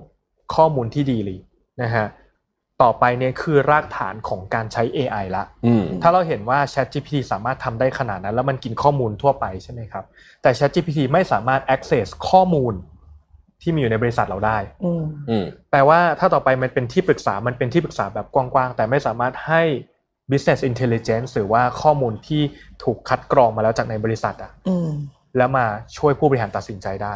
[0.55, 1.39] ข้อมูลที่ดีเลย
[1.83, 2.07] นะฮะ
[2.83, 10.05] ต่อไปเนี่ยคือรากฐานของการใช้ AI ละอืมถ้าเราเห็นว่า ChatGPT สามารถทำได้ขนาดนั้น แล้วมันกินข้อมูลทั่วไปใช่ไหมครับ
[10.43, 12.75] แต่ ChatGPT ไม่สามารถ access ข้อมูล
[13.63, 19.63] ที่มีอยู่ในบริษัทเราได้อืมอืมแปลว่าถ้าต่อไปมันเป็นที่ปรึกษา มันเป็นที่ปรึกษาแบบกว้างๆ แต่ไม่สามารถให้
[20.31, 22.43] business intelligence หรือว่าข้อมูลที่
[22.85, 24.89] ถูกคัดกรองมาแล้วจากในบริษัทอะอืม
[25.37, 27.15] แล้วมาช่วยผู้บริหารตัดสินใจได้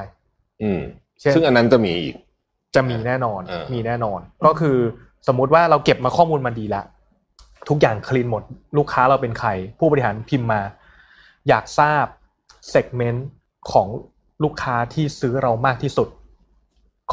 [0.63, 0.81] อืม
[1.21, 2.15] เช่นซึ่งอันนั้นจะมีอีก
[2.75, 4.77] จะมีแน่นอนเออมีแน่นอน ก็คือ
[5.29, 6.85] สมมุติว่าเราเก็บมาข้อมูลมาดีแล้ว
[7.69, 8.43] ทุกอย่าง clean หมด
[8.77, 10.63] ลูกค้าเราเป็นใคร ผู้บริหารพิมพ์มา
[11.49, 12.05] อยากทราบ
[12.71, 13.29] segment
[13.73, 13.89] ของ
[14.43, 16.09] ลูกค้าที่ซื้อเรามากที่สุด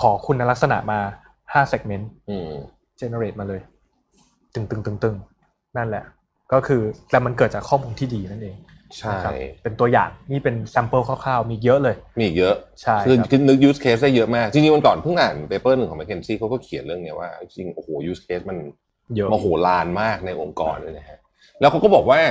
[0.01, 0.99] ขอคุณลักษณะมา
[1.53, 2.51] ห้า segment อืม
[2.99, 3.61] generate มาเลย
[4.53, 5.15] ตึงตึงตึงตึง
[5.77, 6.03] นั่นแหละ
[6.53, 8.57] ก็คือแต่มันเกิดจากข้อมูลที่ดีนั่นเอง
[8.97, 9.33] ใช่นะครับ
[9.63, 18.57] เป็นตัวอย่างนี่เป็น sample คร่าวๆ มีเยอะเลย มีอีกเยอะ ใช่คือครับคือนึก use case ได้เยอะมาก จริงๆวันก่อนเพิ่งอ่านเปเปอร์หนึ่งของ McKinsey เขาก็เขียนเรื่องเนี้ยว่า จริงๆโอ้โห use case มัน
[19.15, 21.19] เยอะมโหฬารมากในองค์กรเลยนะฮะ
[21.59, 22.21] แล้วเขาก็บอกว่า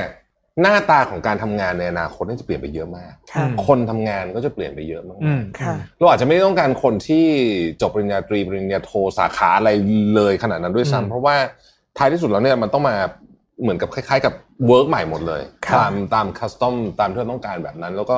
[0.63, 7.27] หน้าตาของการทำงานในอนาคตนี่จะเปลี่ยนไปเยอะมากค่ะคนทำงานก็จะเปลี่ยนไปเยอะมากอืมค่ะเราอาจจะไม่ได้ต้องการคนที่
[7.81, 9.71] จบปริญญาตรีปริญญาโทสาขาอะไร
[10.15, 11.37] เลยขนาดนั้นด้วยอืมซ้ำเพราะว่า
[11.99, 12.97] ท้ายที่สุดแล้วเนี่ยมันต้องมา
[13.63, 14.35] เหมือนกับคล้ายๆ กับ
[14.67, 18.17] work ใหม่หมดเลยครับตามตาม custom ตามที่เราต้องการแบบนั้น แล้วก็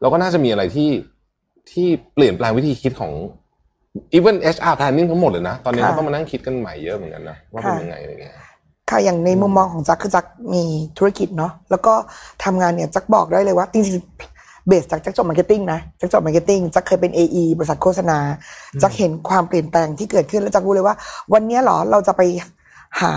[0.00, 0.90] เราก็น่าจะมีอะไรที่
[1.72, 3.12] ที่เปลี่ยนแปลงวิธีคิดของ
[4.16, 8.34] even HR planning ทั้งหมดเลยนะ ตอนนี้ค่ะก็ต้องมานั่งคิดกันใหม่เยอะเหมือนกันนะว่าเป็นค่ะยังไงอะไรเงี้ย
[8.90, 10.62] ค่ะอย่างในมุมมองของจักคือจักมี
[10.98, 11.94] ธุรกิจเนาะแล้วก็
[12.44, 18.18] ทำงานเนี่ยจักบอกได้เลยว่าจริงๆ base จากจักจบ marketing นะจักจบ marketing จักเคยเป็น AE บริษัทโฆษณา
[18.82, 20.96] จักเห็นความเปลี่ยนแปลงที่เกิดขึ้นแล้วจักรู้เลยว่า
[21.32, 22.22] วันเนี้ยเหรอเราจะไป
[23.00, 23.12] หา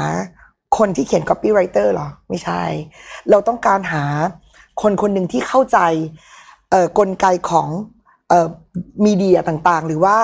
[0.77, 2.61] คนที่เขียน copywriter เหรอ ไม่ใช่
[3.29, 4.03] เราต้องการหา
[4.81, 5.79] คนคนหนึ่งที่เข้าใจ
[6.71, 7.98] เอ่อกลไกของเอ่อ
[9.05, 10.15] มีเดียต่างๆ หรือว่า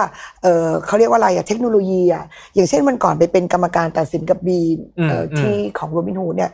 [0.43, 4.59] เอ่อเขาเรียกว่าอะไรอะเทคโนโลยีอะอย่างเช่นวันก่อนไปเป็นกรรมการตัดสินกับบี
[5.09, 6.51] เอ่ออมที่ของโรบินฮูดเนี่ย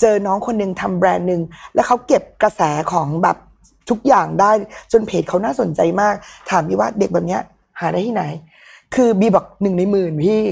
[0.00, 1.40] เจอน้องคนหนึ่งทำแบรนด์หนึ่ง
[1.74, 2.62] แล้วเขาเก็บกระแส
[2.92, 3.36] ของแบบ
[3.90, 4.50] ทุกอย่างได้
[4.92, 6.14] จนเพจเขาน่าสนใจมาก
[6.50, 7.42] ถามพี่ว่าเด็กแบบเนี้ย
[7.80, 8.24] หาได้ที่ไหน
[8.94, 10.42] คือบีบอกหนึ่งในหมื่นพี่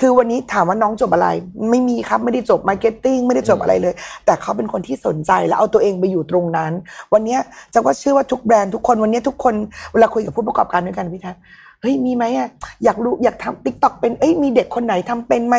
[0.00, 1.28] คือวันนี้ถามว่าน้องจบอะไร
[1.70, 3.94] ไม่มีครับไม่ได้จบ marketing ไม่ได้จบอะไรเลย
[4.26, 6.72] แต่เขาเป็นคนที่สนใจแล้วเอาตัวเองไปอยู่ตรงนั้น
[7.12, 7.40] วันเนี้ย
[7.74, 9.54] จักว่าเชื่อว่าทุกแบรนด์ทุกคนวันเนี้ยทุกคน
[9.92, 11.40] เวลาคุยกับผู้ประกอบการด้วยกันพี่ทัศน์
[11.80, 12.48] เฮ้ยมีไหมอะ
[12.84, 15.56] อยากรู้อยากทำ TikTok เป็นเอ้ยมีเด็กคนไหนทำเป็นไหม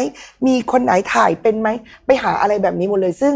[0.47, 1.69] มีคนไหนถ่ายเป็นไหม
[2.05, 3.33] ไปหาอะไรแบบนี้หมดเลยซึ่ง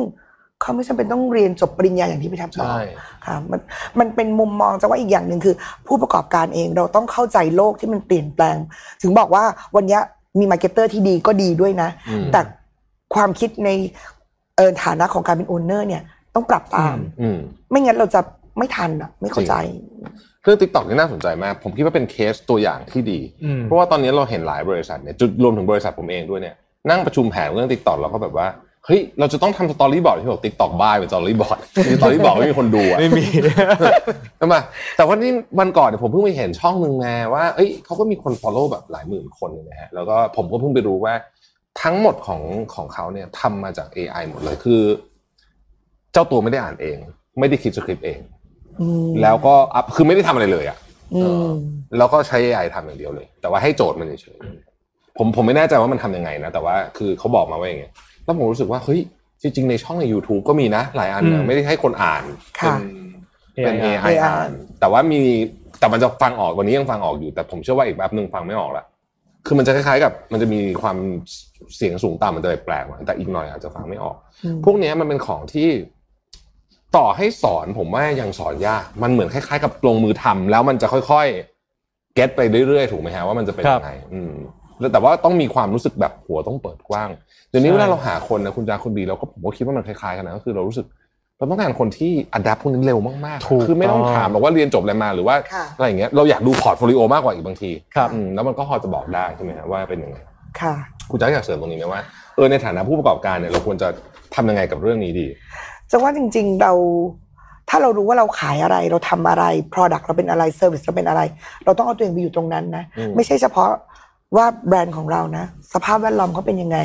[0.61, 2.81] เขาไม่จำเป็นต้องเรียนจบปริญญาอย่างที่พี่ทัศน์บอกใช่
[3.25, 3.59] ค่ะมัน
[3.99, 5.55] มันเป็นมุมมองจักว่าอีกอย่างหนึ่งคือ
[5.87, 8.57] ผู้ประกอบการเองเราต้องเข้าใจโลกที่มันเปลี่ยนแปลง
[9.01, 9.43] ถึงบอกว่า
[9.75, 10.01] วันเนี้ย
[10.39, 12.41] มี marketer ที่ดีก็ดีด้วยนะอืมแต่
[13.15, 13.69] ความคิดใน
[14.57, 16.01] เออฐานะของการเป็น owner เนี่ย
[16.35, 17.37] ต้องปรับตามอืม
[17.69, 18.21] ไม่งั้นเราจะ
[18.57, 19.53] ไม่ทันอะไม่เข้าใจ
[20.43, 26.55] เรื่อง TikTok นี่น่าสนใจมาก ผมคิดว่าเป็นเคสตัวอย่างที่ดีอืมเพราะว่าตอนนี้เราเห็นหลายบริษัทเนี่ยจุดรวมถึงบริษัทผมเองด้วยเนี่ย
[26.89, 28.47] นั่งประชุมแผนเรื่อง TikTok เราก็แบบว่า
[28.85, 31.59] เฮ้ยเราจะต้องทำ storyboard ที่บอก TikTok บ้าเป็น storyboard
[31.97, 33.25] storyboard ไม่มีคนดูอะไม่มี
[34.37, 34.55] ใช่ไหม
[34.97, 41.13] แต่ว่านี่วันก่อนเนี่ยผมเพิ่งไปเห็นช่องหนึ่งมาว่าเอ้ยเขาก็มีคน follow แบบหลายหมื่นคนเลยนะฮะแล้วก็ผมก็เพิ่งไปรู้ว่า
[41.81, 42.41] ทั้งหมดของ
[42.75, 44.81] ของเขาเนี่ยทำมาจาก AI หมดเลยคือ
[46.13, 46.97] เจ้าตัวไม่ได้อ่านเอง
[47.39, 48.19] ไม่ได้คิดสคริปต์เอง
[48.81, 50.77] อืมแล้วก็อัพคือไม่ได้ทำอะไรเลยอะ
[51.15, 51.47] อืม
[51.97, 57.93] แล้วก็ใช้ AI ทำอย่างเดียวเลย แต่ว่าให้โจทย์มันเฉยๆผมผมไม่แน่ใจว่ามันทำยังไงนะแต่ว่าคือเขาบอกมาว่าอย่างเงี้ย
[58.25, 58.99] แล้วผมรู้สึกว่าเฮ้ย
[59.41, 62.23] จริง ๆ ในช่องใน YouTube ก็มีนะ หลายอันอืนะมไม่ได้ให้คนอ่าน
[62.59, 62.75] ค่ะ
[63.53, 65.19] เป็นเป็น AI AI อ่าน แต่ว่ามี
[65.79, 68.85] แต่มันจะฟังออกวันนี้ยังฟังออกอยู่แต่ผมเชื่อว่าอีกแบบหนึ่งฟังไม่ออกละ
[69.45, 70.97] คือมันจะคล้ายๆกับ มันจะมีความ
[71.77, 75.69] เสียงสูงต่ำมันจะแปลกๆแต่อีกหน่อยอาจจะฟังไม่ออกอืมพวกเนี้ยมันเป็นของที่
[76.97, 84.33] ต่อให้สอนผมว่ายังสอนยาก มันเหมือนคล้ายๆ กับลงมือทำแล้วมันจะค่อยๆ เก็ตไปเรื่อยๆ ถูกไหมฮะว่ามันจะเป็นครับยังไงอืม
[84.81, 87.09] แล้วแต่ว่าต้องมีความรู้สึกแบบหัวต้องเปิดกว้าง
[87.49, 90.85] เดี๋ยวนี้ใช่เวลาเราหาคนนะคุณจักคุณบีเราก็ผมก็คิดว่ามันคล้ายๆกันนะก็คือเรารู้สึก
[91.37, 100.17] เราต้องการคนที่ adapt พวกนี้เร็วมากถูกๆคือไม่ต้องต้องถามบอกว่าเรียนจบอะไรมาหรือว่าค่ะอะไรอย่างเงี้ย เราอยากดู portfolio มากกว่าอีกบางทีครับอืมแล้วมันก็พอจะบอกได้ใช่ไหมฮะว่าเป็นยังไง
[100.61, 100.73] ค่ะ
[101.11, 102.01] คุณจักอยากเสริมตรงนี้ไหมว่า
[102.35, 103.87] เออในฐานะผู้ประกอบการเนี่ยเราควรจะ
[104.35, 105.27] ทำยังไงกับเรื่องนี้ดี
[105.91, 106.73] จักว่าจริง ๆเรา
[107.69, 111.21] ถ้าเรารู้ว่าเราขายอะไรเราทำอะไร Product เราเป็นอะไร Service เราเป็นอะไร
[111.65, 113.69] เราต้องเอาตัวเองไปอยู่ตรงนั้นนะอืมไม่ใช่เฉพาะ
[114.35, 116.77] ว่าแบรนด์ของเรานะ สภาพแวดล้อมเขาเป็นยังไง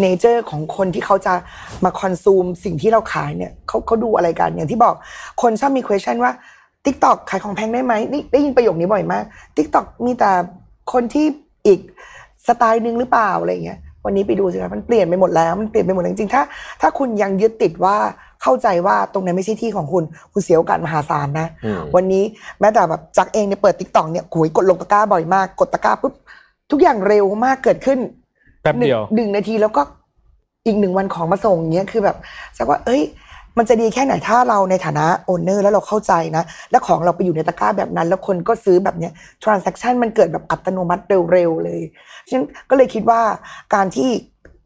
[0.00, 1.34] เนเจอร์ของคนที่เขาจะ
[1.84, 4.94] มาคอนซูมสิ่งที่เราขายเนี่ยเขาเขาดูอะไรกัน อย่างที่บอก
[5.42, 6.32] คนชอบมี question ว่า
[6.84, 9.24] TikTok ขายของแพงได้ไหมนี่ได้ยินประโยคนี้บ่อยมาก
[9.56, 10.30] TikTok มีแต่
[10.92, 11.26] คนที่
[11.66, 11.80] อีก
[12.46, 16.42] สไตล์หนึ่งหรือเปล่าอะไรอย่างเงี้ยวันนี้ไปดูสิครับมันเปลี่ยนไปหมดแล้วมันเปลี่ยนไปหมดแล้วจริงๆถ้า
[16.80, 17.96] ถ้าคุณยังยึดติดว่า
[18.42, 22.24] เข้าใจว่าตรงนั้นไม่ใช่ที่ของคุณ คุณเสียโอกาสมหาศาลนะอืมวันนี้
[22.60, 26.14] แม้แต่แบบจักเองเนี่ยเปิด TikTok เนี่ยกุยกดลงตะกร้าบ่อยมาก กดตะกร้าปุ๊บ
[26.70, 27.98] ทุกอย่างเร็วมากเกิดขึ้น
[28.62, 29.82] แป๊บเดียวหนึ่งหนึ่งนาทีแล้วก็
[30.66, 32.16] อีกหนึ่งวันของมาส่งอย่างเงี้ยคือแบบ
[32.56, 33.02] จักว่า เอ้ย
[33.58, 41.02] มันจะดีแค่ไหนถ้าเราในฐานะ owner แล้วเราเข้าใจนะ แล้วของเราไปอยู่ในตะกร้าแบบนั้น แล้วคนก็ซื้อแบบเนี้ย transaction มันเกิดแบบอัตโนมัติ
[41.32, 41.80] เร็วๆเลย
[42.28, 43.20] ฉะนั้นก็เลยคิดว่า
[43.74, 44.08] การที่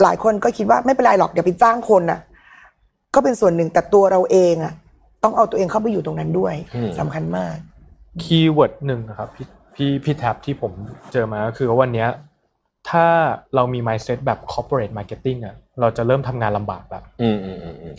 [0.02, 2.20] หลายคนก็คิดว่าไม่เป็นไรหรอกเดี๋ยวไปจ้างคนน่ะ
[3.14, 4.72] ก็เป็นส่วนหนึ่งแต่ตัวเราเองอะ
[5.22, 7.56] ต้องเอาตัวเองเข้าไปอยู่ตรงนั้นด้วยอืมสำคัญมาก
[8.22, 10.72] คีย์เวิร์ดหนึ่งนะครับพี่ พี่พี่แท็บที่ผม
[11.12, 12.08] เจอมาก็คือว่าวันเนี้ย
[12.90, 13.06] ถ้า
[13.54, 17.94] เรามี mindset แบบ corporate marketing อะเราจะเริ่มทำงานลำบากแล้วอืมอืมอืมอืม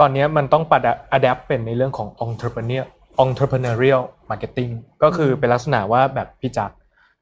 [0.00, 2.84] ตอนเนี้ยมันต้องปรับ adapt เป็นในเรื่องของ entrepreneur
[3.24, 4.72] entrepreneurial marketing
[5.02, 6.74] ก็คือเป็นลักษณะว่าแบบพี่จักร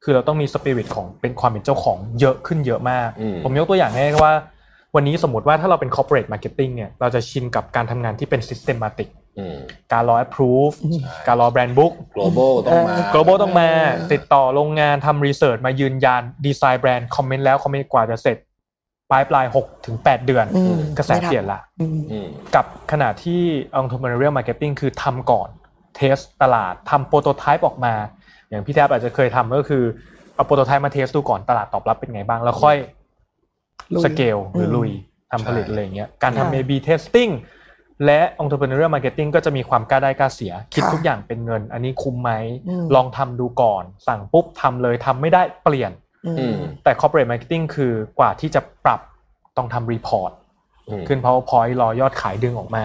[0.03, 4.33] คือเราต้องมี spirit ของเป็นความเป็นเจ้าของเยอะขึ้นเยอะมากอืมผมยกตัวอย่างให้ว่า
[4.95, 9.22] วันนี้สมมติว่าถ้าเราเป็น corporate marketing เนี่ยเราจะชินกับการทำงานที่เป็น systematic อืม
[9.93, 18.37] การรอ approve อืมการรอ brand book global ต้องมา global ต้องมาเออติดต่อโรงงานทำ research มายืนยันดีไซน์แบรนด์คอมเมนต์แล้วคอมเมนต์กว่าจะเสร็จ
[19.11, 23.43] ปลายปลายหกถึงแปดเดือนอืมกระแสเปลี่ยนละอืมอืมกับขณะที่
[23.81, 25.49] entrepreneurial marketing คือทำก่อน
[25.97, 27.95] test ตลาดทำ prototype ออกมา
[28.49, 29.85] อย่างพี่แทบอาจจะเคยทำก็คือ
[30.35, 32.77] เอา prototype มา test ดูก่อนตลาดตอบรับเป็นไงบ้าง แล้วค่อย
[33.95, 34.91] ลุยสเกลหรืออมลุย
[35.31, 37.33] ทำผลิตใช่อะไรอย่างเงี้ยการค่ะทำ A/B testing
[38.05, 42.31] และ entrepreneurial marketing ก็จะมีความกล้าได้กล้าเสีย คิดค่ะทุกอย่างเป็นเงิน อันนี้คุ้มไหม
[42.69, 45.93] อืมลองทำดูก่อน สั่งปุ๊บทำเลยทำไม่ได้เปลี่ยน
[46.27, 49.01] อืมอืมแต่ corporate marketing คือกว่าที่จะปรับ
[49.57, 50.33] ต้องทำ report
[50.89, 52.85] อืมขึ้น powerpoint รอยอดขายดึงออกมา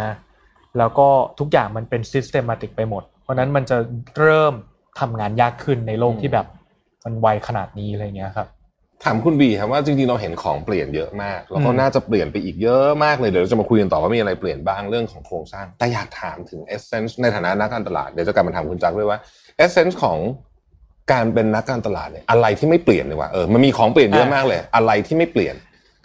[0.77, 1.07] แล้วก็
[1.39, 3.77] ทุกอย่างมันเป็น systematic ไปหมด เพราะฉะนั้นมันจะ
[4.19, 4.53] เริ่ม
[4.99, 6.47] ทำงานยากขึ้นในโลกที่แบบ
[7.05, 8.47] มันไวขนาดนี้อะไรเงี้ยครับ
[9.05, 19.19] ถามคุณบีครับว่าจริงๆเราเห็นของเปลี่ยนเยอะมาก แล้วก็อืมน่าจะเปลี่ยนไปอีกเยอะมากเลยเดี๋ยวเราจะมาคุยกันต่อว่ามีอะไรเปลี่ยนบ้างเรื่องของโครงสร้าง แต่อยากถามถึง essence ในฐานะนักการตลาดเดี๋ยวจะกลับมาถามคุณจักรด้วยว่า
[19.65, 20.17] essence ของ
[21.11, 25.55] การเป็นนักการตลาดเนี่ยอะไรที่ไม่เปลี่ยนเลยว่าเออมันมีของเปลี่ยนเยอะมากเลย อะไรที่ไม่เปลี่ยน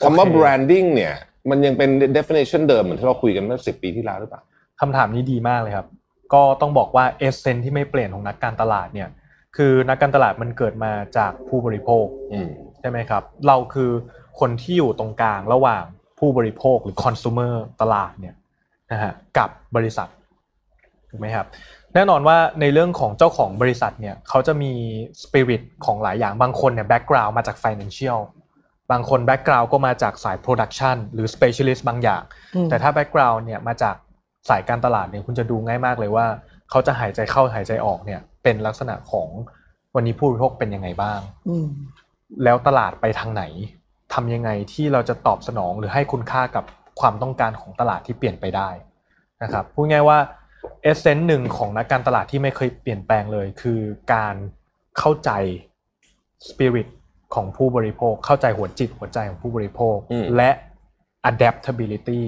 [0.00, 1.14] คำว่าโอเค branding เนี่ย
[1.50, 4.42] มันยังเป็น definition เดิมเหมือนที่เราคุยกันเมื่อสิบปีที่แล้วหรือเปล่า
[4.80, 5.86] คำถามนี้ดีมากเลยครับ
[6.34, 9.08] ก็ต้องบอกว่าเอเซนที่ไม่เปลี่ยนของนักการตลาดเนี่ย
[9.56, 12.50] คือนักการตลาดมันเกิดมาจากผู้บริโภคอืม
[12.82, 13.90] ใช่ไหมครับ เราคือ
[14.40, 15.84] คนที่อยู่ตรงกลางระหว่าง
[16.18, 18.34] ผู้บริโภคหรือคอน sumer ตลาดเนี่ย
[18.92, 20.08] นะฮะกับบริษัท
[21.10, 21.46] ถูกไหมครับ
[21.94, 24.72] แน่นอนว่าในเรื่องของเจ้าของบริษัทเนี่ยเขาจะมี
[25.22, 28.18] สปิริตของหลายอย่างบางคนเนี่ย background มาจาก financial
[28.90, 32.22] บางคน background ก็มาจากสาย production หรือ specialist บางอย่าง
[32.54, 33.96] อืมแต่ถ้า background เนี่ยมาจาก
[34.48, 36.26] สายการตลาดเนี่ยคุณจะดูง่ายมากเลยว่า
[36.70, 39.28] เขาจะหายใจเข้าหายใจออกเนี่ยเป็นลักษณะของ
[39.94, 41.66] วันนี้ผู้บริโภคเป็นยังไงบ้างอืม
[42.44, 43.44] แล้วตลาดไปทางไหน
[44.14, 46.64] ทำยังไงที่เราจะตอบสนองหรือให้คุณค่ากับ
[47.00, 48.70] ความต้องการของตลาดที่เปลี่ยนไปได้
[49.42, 50.18] นะครับพูดง่ายว่า
[50.82, 53.80] เอเซนต์หนึ่งของนักการตลาดที่ไม่เคยเปลี่ยนแปลงเลย คือ
[54.14, 54.34] การ
[54.98, 55.30] เข้าใจ
[56.48, 56.88] สปิริต
[57.34, 60.50] ของผู้บริโภค เข้าใจหัวจิตหัวใจของผู้บริโภคอืมและ
[61.30, 62.20] adaptability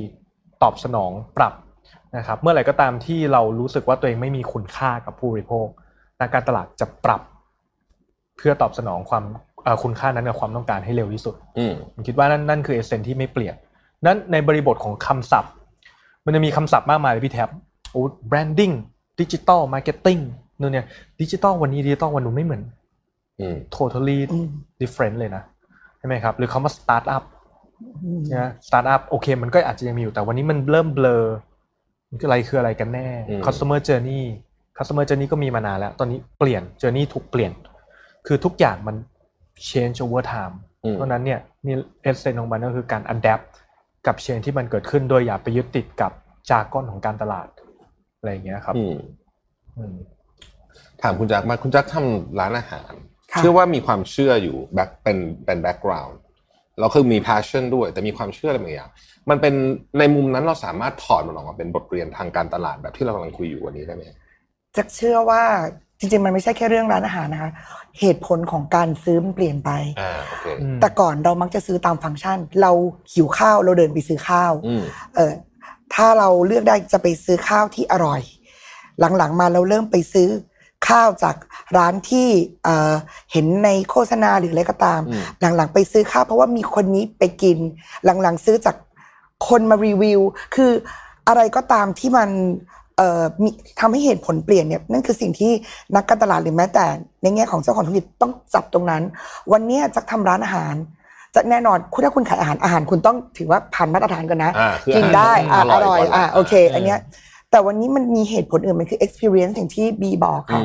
[0.62, 1.54] ตอบสนองปรับ
[2.16, 5.66] นะครับเมื่อไหร่ก็ตามที่เรารู้สึกว่าตัวเองไม่มีคุณค่ากับผู้บริโภค
[6.20, 7.22] นักการตลาดจะปรับ
[8.36, 13.54] เพื่อตอบสนองความเอ่อ คุณค่านั้นกับความต้องการให้เร็วที่สุดอืมผมคิดว่านั่นนั่นคือ essence ที่ไม่เปลี่ยน
[14.06, 15.52] นั้นในบริบทของคำศัพท์
[16.24, 17.48] มันจะมีคำศัพท์มากมายเลยพี่แท็บ
[17.92, 18.70] โอ้ branding
[19.20, 20.18] digital marketing
[20.60, 20.86] นู่นเนี่ย
[21.20, 22.62] ดิจิตอลวันนี้ดิจิตอลวันนู้นไม่เหมือน
[23.40, 24.48] อืม totally อืม
[24.80, 25.42] different เลยนะ
[25.98, 27.24] ใช่ไหมครับ หรือคำว่า start up
[28.04, 31.22] อืมนะ start up โอเค มันก็อาจจะยังมีอยู่แต่วันนี้มันเริ่มเบลอ
[32.08, 34.22] มันคืออะไรคืออะไรกันแน่อืม customer journey
[34.78, 37.52] customer journey ก็มีมานานแล้ว ตอนนี้เปลี่ยน journey ถูกเปลี่ยน
[38.26, 38.96] คือทุกอย่างมัน
[39.68, 43.44] change over time อืมเพราะฉะนั้นเนี่ยนี่เอเซนของมันก็คือการ adapt
[44.06, 46.12] กับ change ที่มันเกิดขึ้นโดยอย่าไปยึดติดกับ
[46.50, 47.48] จาก้อนของการตลาด
[48.18, 48.96] อะไรอย่างเงี้ยครับอืม
[49.76, 49.94] อืม
[51.02, 52.92] ถามคุณจักรมาคุณจักรทำร้านอาหาร
[53.32, 56.18] ค่ะเชื่อว่ามีความเชื่ออยู่แบ็คเป็นเป็นแบ็กกราวน์
[56.80, 58.90] เราคือมี passion ด้วย แต่มีความเชื่ออะไรบางอย่าง
[59.30, 59.54] มันเป็น
[59.98, 64.02] ในมุมนั้นเราสามารถถอดมันออกมาเป็นบทเรียนทางการตลาดแบบที่เรากำลังคุยอยู่วันนี้ได้ไหม
[64.76, 65.42] จะเชื่อว่า
[65.98, 67.50] จริงๆ มันไม่ใช่แค่เรื่องร้านอาหารนะคะ
[68.00, 72.72] เหตุผลของการซื้อมันเปลี่ยนไป อ่าโอเคอืมแต่ก่อนเรามักจะซื้อตามฟังก์ชัน เรา
[73.12, 74.82] หิวข้าวเราเดินไปซื้อข้าว อืม
[75.14, 75.32] เออ
[75.94, 78.20] ถ้าเราเลือกได้จะไปซื้อข้าวที่อร่อย
[79.18, 80.28] หลังๆมาเราเริ่มไปซื้อ
[80.88, 81.36] ข้าวจาก
[81.76, 82.28] ร้านที่
[82.64, 82.92] เอ่อ
[83.32, 85.22] เห็นในโฆษณาหรืออะไรก็ตาม อืม
[85.56, 87.58] หลังๆ ไปซื้อข้าวเพราะว่ามีคนนี้ไปกิน
[88.22, 88.76] หลังๆ ซื้อจาก
[89.48, 90.20] คนมารีวิว
[90.54, 90.70] คือ
[91.28, 92.83] อะไรก็ตามที่มันเอ่อมี
[93.80, 95.52] ทำให้เหตุผลเปลี่ยนเนี่ยนั่นคือสิ่งที่
[95.94, 96.86] นักการตลาดหรือแม้แต่
[97.22, 99.02] ในแง่ของเจ้าของธุรกิจต้องจับตรงนั้น
[99.52, 100.74] วันเนี้ยจะทำร้านอาหาร
[101.34, 106.98] จะแน่นอนคุณถ้าคุณขายอาหารอาหารคุณต้องถือว่าผ่านมาตรฐานก่อนนะอ่าคือกินได้อาอะหารอร่อยก่นอะโอเคาอันเนี้ย
[107.50, 110.62] แต่วันนี้มันมีเหตุผลอื่นมันคือ experience อย่างที่บีบอกอืค่ะ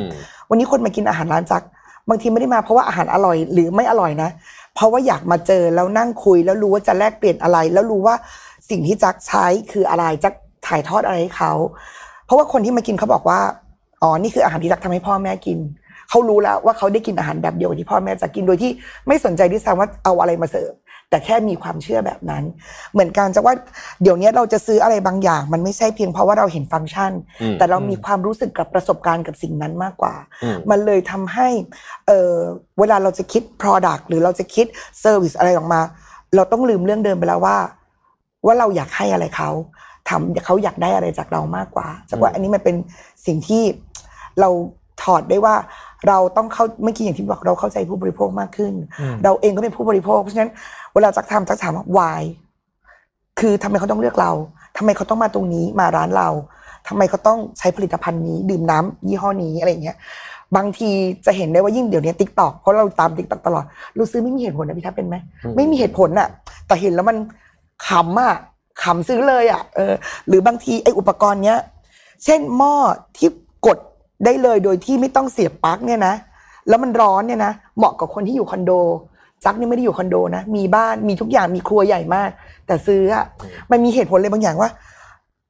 [0.50, 1.66] วันนี้คนมากินอาหารร้านจักร
[2.08, 4.30] บางทีไม่ได้มาเพราะว่าอาหารอร่อยหรือไม่อร่อยนะ
[4.74, 8.14] เพราะว่าอยากมาเจอแล้วนั่งคุย แล้วรู้ว่าจะแลกเปลี่ยนอะไร แล้วรู้ว่า
[8.70, 10.34] สิ่งที่จักใช้คืออะไรจัก
[10.66, 11.99] ถ่ายทอดอะไรให้เขาเพ
[12.30, 13.40] ราะว่าคนที่มากินเขาบอกว่า
[14.02, 15.58] อ๋อนี่คืออาหารที่จักทำให้พ่อแม่กิน
[16.10, 18.70] เขารู้แล้วว่าเขาได้กินอาหารแบบเดียวกับที่พ่อแม่จะกินโดยที่
[19.06, 20.72] ไม่สนใจด้วยซ้ำว่าเอาอะไรมาเสิร์ฟ
[21.10, 22.44] แต่แค่มีความเชื่อแบบนั้น
[22.92, 23.54] เหมือนกันจะว่า
[24.02, 27.12] เดี๋ยวนี้เราจะซื้ออะไรบางอย่าง มันไม่ใช่เพียงเพราะว่าเราเห็นฟังก์ชัน
[27.42, 31.48] อืมแต่เรามีความรู้สึกกับประสบการณ์กับสิ่งนั้นมากกว่าอืมมันเลยทำให้
[32.06, 32.34] เออ
[32.78, 34.66] เวลาเราจะคิด Product หรือเราจะคิด
[35.04, 35.80] Service อะไรออกมา
[36.36, 37.56] เราต้องลืมเรื่องเดิมไปแล้วว่า
[38.46, 39.50] ว่าเราอยากให้อะไรเขา
[40.10, 42.76] ทำเขาอยากได้อะไรจากเรามากกว่าจากว่าอืมอันนี้มันเป็น
[43.26, 43.62] สิ่งที่
[44.40, 44.50] เรา
[45.02, 45.54] ถอดได้ว่า
[46.08, 50.50] เราต้องเข้าเมื่อกี้อย่างที่บอกเราเข้าใจผู้บริโภคมากขึ้นอืมเราเองก็เป็นผู้บริโภคเพราะฉะนั้น
[50.94, 52.22] เวลาจักทำจักถามว่า why
[53.40, 54.32] คือทำไมเขาต้องเลือกเรา
[54.76, 56.28] ทำไมเขาต้องมาตรงนี้มาร้านเรา
[56.88, 59.96] ทำไมเขาต้องใช้ผลิตภัณฑ์นี้ ดื่มน้ำยี่ห้อนี้อะไรอย่างเงี้ย
[60.56, 60.90] บางที
[61.26, 66.28] จะเห็นได้ว่ายิ่งเดี๋ยวนี้ TikTok เพราะเราตาม TikTok ตลอดเราซื้อไม่มีเหตุผลนะพี่ทัพเป็นไหมอืมไม่มีเหตุผลอะ
[66.66, 67.16] แต่เห็นแล้วมัน
[67.86, 68.34] ขำอะ
[68.82, 69.94] ขำซื้อเลยอะเออ
[70.28, 71.58] หรือบางทีไออุปกรณ์เนี้ย
[72.24, 72.74] เช่นหม้อ
[73.16, 73.28] ที่
[73.66, 73.78] กด
[74.24, 76.14] ได้เลยโดยที่ไม่ต้องเสียบปลั๊กเนี่ยนะ
[76.68, 78.72] แล้วมันร้อนเนี่ยนะเหมาะกับคนที่อยู่คอนโด
[79.44, 82.30] จักนี่ไม่ได้อยู่คอนโดนะมีบ้านมีทุกอย่างมีครัวใหญ่มาก
[82.66, 83.24] แต่ซื้ออะ
[83.70, 84.70] มันมีเหตุผลเลยบางอย่างว่า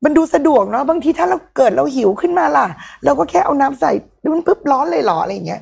[0.05, 2.67] มันดูสะดวกเนาะบางทีถ้าเราเกิดเราหิวขึ้นมาล่ะ
[3.05, 5.61] เราก็แค่เอาน้ำใส่แล้วมันปุ๊บร้อนเลยหรออะไรอย่างเงี้ย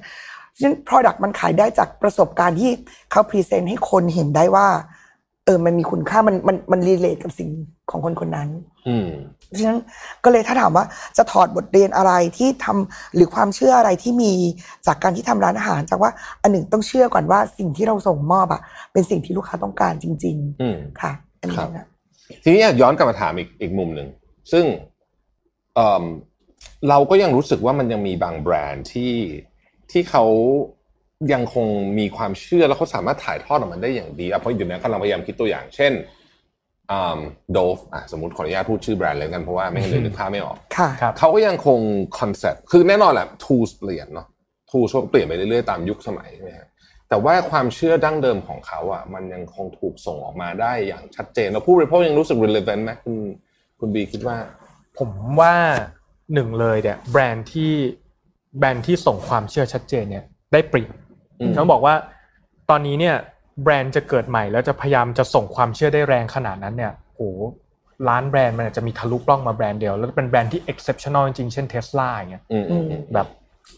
[0.56, 2.70] ฉะนั้น Product มันขายได้จากประสบการณ์ที่
[3.10, 4.68] เขา present ให้คนเห็นได้ว่า
[5.48, 7.50] เออ มันมีคุณค่า มัน มัน มัน relate กับสิ่ง
[7.90, 8.48] ของคนคนนั้น
[8.88, 9.08] อืม
[9.46, 9.80] เพราะฉะนั้น
[10.24, 10.84] ก็เลยถ้าถามว่า
[11.16, 14.32] จะถอดบทเรียนอะไรที่ทำหรือความเชื่ออะไรที่มี
[14.86, 16.10] จากการที่ทำร้านอาหารจากว่า
[16.42, 18.60] อันหนึ่งต้องเชื่อก่อนว่าสิ่งที่เราส่งมอบอะ
[18.92, 21.86] เป็นสิ่งที่ลูกค้าต้องการจริงอืมๆค่ะ อันนี้ครับนะ
[22.42, 24.08] ทีนี้ย้อนกลับมาถามอีกอีกมุมหนึ่ง
[24.52, 24.64] ซึ่ง
[25.74, 26.04] เอิ่ม
[26.88, 29.14] เราก็ยังรู้สึกว่ามันยังมีบางแบรนด์ที่
[29.90, 30.24] ที่เขา
[31.32, 31.66] ยังคง
[31.98, 35.92] มีความเชื่อแล้วเขาสามารถถ่ายทอดออกมาได้อย่างดีอะเพราะอยู่นี้กำลังพยายามคิดตัวอย่าง เช่น
[37.52, 41.80] Dove อะสมมติขออนุญาตพูดชื่อแบรนด์เลยกันเพราะว่าไม่งั้นเลยนึกภาพไม่ออกค่ะครับเขาก็ยังคง
[42.18, 44.26] concept คือแน่นอนแหละ tools เปลี่ยนเนาะ
[44.70, 46.68] tools ก็เปลี่ยนไปเรื่อยๆตามยุคสมัยใช่ไหมฮะ
[47.08, 53.14] แต่ว่าความเชื่อดั้งเดิมของเขาอะมันยังคงถูกส่งออกมาได้อย่างชัดเจนแล้วผู้บริโภคยังรู้สึก relevant ไหมคุณ
[53.80, 54.36] คุณบีคิดว่า
[54.98, 55.54] ผมว่า
[56.34, 57.72] หนึ่งเลยเนี่ยแบรนด์ที่
[58.58, 60.94] แบรนด์ที่ส่งความเชื่อชัดเจนเนี่ยได้เปรียบ
[61.40, 61.94] อืมต้องบอกว่า
[62.70, 63.16] ตอนนี้เนี่ย
[63.62, 67.40] แบรนด์จะเกิดใหม่แล้วจะพยายามจะส่งความเชื่อได้แรงขนาดนั้นเนี่ยโอ้โห
[68.08, 73.26] ร้านแบรนด์มันอาจจะมีทะลุปล้องมาแบรนด์เดียว แล้วเป็นแบรนด์ที่ exceptional จริงๆเช่น Tesla อย่างเงี้ยอืมอืมอืมแบบ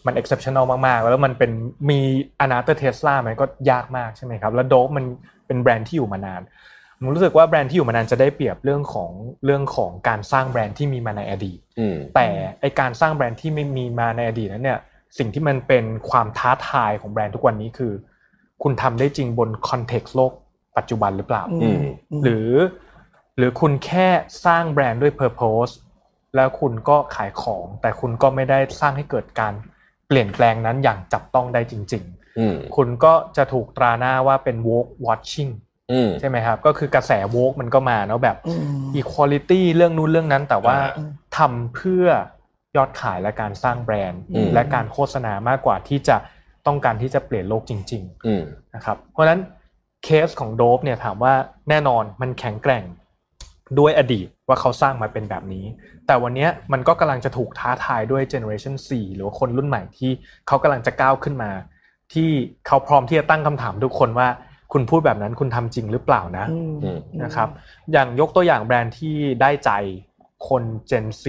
[0.05, 1.51] มัน exceptional มากๆ แล้วมันเป็น
[1.89, 1.99] มี
[2.41, 5.05] another Tesla มันก็ยากมากใช่ไหมครับ แล้ว Dove มัน
[5.47, 6.41] เป็นแบรนด์ที่อยู่มานาน
[6.97, 9.11] ผมรู้สึกว่าแบรนด์ที่อยู่มานานจะได้เปรียบเรื่องของ
[9.45, 12.27] เรื่องของการสร้างแบรนด์ที่มีมาในอดีตอืมแต่
[12.61, 14.79] ไอการสร้างแบรนด์ที่ไม่มีมาในอดีตนั้นเนี่ย
[15.17, 17.93] สิ่งที่มันเป็นความท้าทายของแบรนด์ทุกวันนี้คือ
[18.63, 20.31] คุณทำได้จริงบน context โลก
[20.77, 21.77] ปัจจุบันหรือเปล่าอืมอืม
[22.11, 22.51] อืมหรือ
[23.37, 24.07] หรือคุณแค่
[24.45, 25.73] สร้างแบรนด์ด้วย Purpose
[26.35, 29.53] แล้วคุณก็ขายของ แต่คุณก็ไม่ได้สร้างให้เกิดการ
[30.07, 32.05] เปลี่ยนแปลงนั้นอย่างจับต้องได้จริง
[32.39, 35.51] อืมๆคุณก็จะถูกตราหน้าว่าเป็น woke washing
[35.91, 42.05] อืมใช่ไหมครับ ก็คือกระแส woke มันก็มาเนาะแบบอืม equality เรื่องนู้นเรื่องนั้น แต่ว่าอ่าทำเพื่อ
[42.77, 46.17] ยอดขายและการสร้างแบรนด์อืมและการโฆษณามากกว่าที่จะ
[46.67, 48.43] ต้องการที่จะเปลี่ยนโลกจริงๆอืม
[48.75, 49.41] นะครับเพราะฉะนั้น
[50.03, 51.33] เคสของ Dove เนี่ยถามว่า
[51.69, 52.83] แน่นอนมันแข็งแกร่ง
[53.79, 55.65] ด้วยอดีตว่าเขาสร้างมาเป็นแบบนี้
[56.07, 60.11] แต่วันเนี้ยมันก็กำลังจะถูกท้าทายด้วย generation 4หรือว่าคนรุ่นใหม่ที่
[60.47, 61.51] เขากำลังจะก้าวขึ้นมา
[62.13, 62.29] ที่
[62.67, 64.27] เขาพร้อมที่จะตั้งคำถามทุกคนว่า
[64.73, 67.49] คุณพูดแบบนั้นคุณทำจริงหรือเปล่านะอืมอืมนะครับ
[67.91, 69.71] อย่างยกตัวอย่างแบรนด์ที่ได้ใจ
[70.49, 71.23] คน Gen Z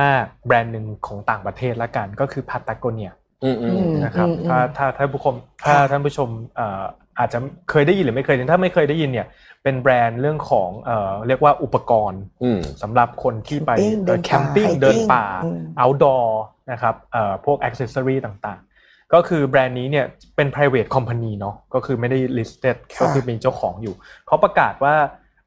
[0.00, 3.10] มากๆ แบรนด์หนึ่งของต่างประเทศละกันก็คือ Patagonia
[3.44, 6.82] อืมอืมอืมนะครับอืมถ้าถ้าถ้าผู้ชมถ้าค่ะท่านผู้ชมเอ่อ
[7.18, 7.38] อาจจะ
[7.70, 9.26] เคยได้ยินหรือไม่เคยได้ยินถ้าไม่เคยได้ยินเนี่ย
[9.62, 16.26] เป็นแบรนด์เรื่องของเอ่อเรียกว่าอุปกรณ์อืมสำหรับคนที่ไป Camping เดินแคมปิ้งป่าเดินป่า hiking อืม outdoor
[16.72, 23.94] นะครับเอ่อพวก accessory ต่างๆ ก็คือแบรนด์นี้เนี่ยเป็น private company เนาะก็คือไม่ได้ listed ค่ะก็คือมีเจ้าของอยู่
[24.26, 24.94] เขาประกาศว่า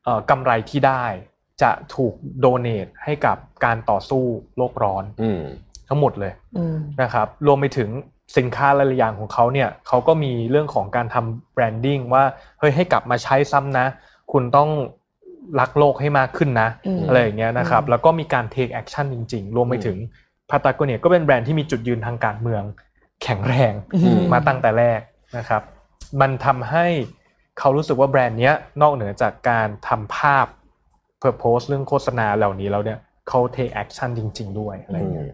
[0.04, 1.06] เอ่อกำไรที่ได้
[1.62, 4.24] จะถูก donate ให้กับการต่อสู้
[4.58, 5.42] โลกร้อนอืม
[5.88, 7.90] ทั้งหมดเลยอืมนะครับ รวมไปถึง
[8.38, 12.24] สินค้าหลายๆอย่างของเขาเนี่ยเขาก็มีเรื่องของการทำแบรนดิ้งว่า
[12.60, 13.86] เฮ้ยให้กลับมาใช้ซ้ำนะ
[14.32, 14.70] คุณต้อง
[15.60, 19.98] รักโลกให้มากขึ้นนะอืมอะไรอย่างเงี้ยนะครับอืมแล้วก็มีการ take action จริง ๆ รวมไปถึง
[20.50, 22.64] พาตาโกเนียก็เป็นแบรนด์ที่มีจุดยืนทางการเมือง
[23.24, 25.00] แข็งแรงอืมมาตั้งแต่แรก
[25.38, 25.62] นะครับ
[26.22, 26.86] มันทำให้
[27.60, 30.46] เขารู้สึกว่าแบรนด์เนี้ยนอกเหนือจากการทำภาพ
[31.20, 35.28] เพื่อโพสต์เรื่องโฆษณาเหล่านี้แล้วเนี่ยเขา take action จริง ๆ ด้วยอะไรอย่างเงี้ย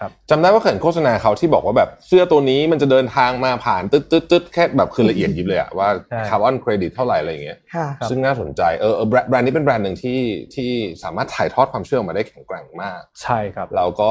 [0.00, 10.20] ครับจำได้ว่าเคยเห็นโฆษณาเขาที่บอกว่าแบบเสื้อตัวนี้มันจะเดินทางมาผ่านตึ๊ดตึ๊ดตึ๊ดแค่แบบคือละเอียดยิบเลยอะว่าใช่คาร์บอนเครดิตเท่าไหร่อะไรอย่างเงี้ยค่ะครับซึ่งน่าสนใจเออเออแบรนด์แบรนด์นี้เป็นแบรนด์หนึ่งที่
[10.54, 10.70] ที่
[11.02, 14.10] สามารถถ่ายทอดความเชื่อออกมาได้แข็งแกร่งมาก ใช่ครับแล้วก็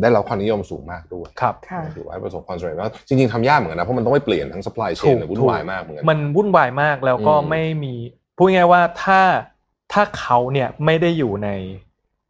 [0.00, 7.94] ได้รับความนิยมสูงมากด้วยครับค่ะถือว่าประสบความสำเร็จแล้วจริงๆทำยากเหมือนกันนะเพราะมันต้องไปเปลี่ยนทั้ง supply ถู chain กเลยวุ่นวายมากเหมือนกันมันวุ่นวายมากแล้วก็อืมไม่มี
[8.36, 9.20] พูดง่ายๆว่าถ้า
[9.92, 11.48] ถ้าเขาเนี่ยไม่ได้อยู่ใน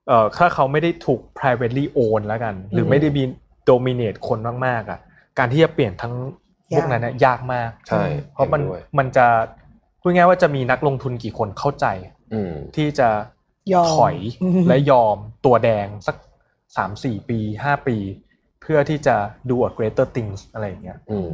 [0.09, 3.23] เอ่อถ้าเขาไม่ได้ถูก privately own แล้วกัน หรือไม่ได้มี
[3.71, 4.99] dominate คนมากๆอะ
[5.39, 6.15] การที่จะเปลี่ยนทั้ง
[6.75, 9.27] พวกนั้นน่ะยากมากใช่เพราะมันห็ด้วยมันจะ
[10.01, 11.87] พูดง่ายๆว่าจะมีนักลงทุนกี่คนเข้าใจ
[12.33, 13.09] อืมที่จะ
[13.73, 14.17] ยอมถอย
[14.69, 16.17] และยอมตัวแดงสัก
[16.77, 17.97] สามสี่ปีห้าปี
[18.63, 19.17] เพื่อที่จะ
[19.51, 21.33] ดู a greater things อะไรอย่างเงี้ยอืม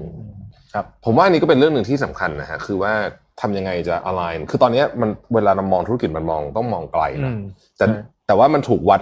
[0.72, 2.92] ครับผมว่าอันนี้ก็เป็นเรื่องหนึ่งที่สำคัญนะฮะคือว่า
[3.40, 7.40] ทำยังไงจะ align คือตอนเนี้ยมันเวลาเรามองธุรกิจมันมองต้องมองไกลอืนะ
[7.76, 9.00] แต่ใช่แต่ว่ามันถูกวัด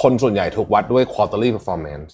[0.00, 2.10] คนส่วนใหญ่ถูกวัดด้วย quarterly performance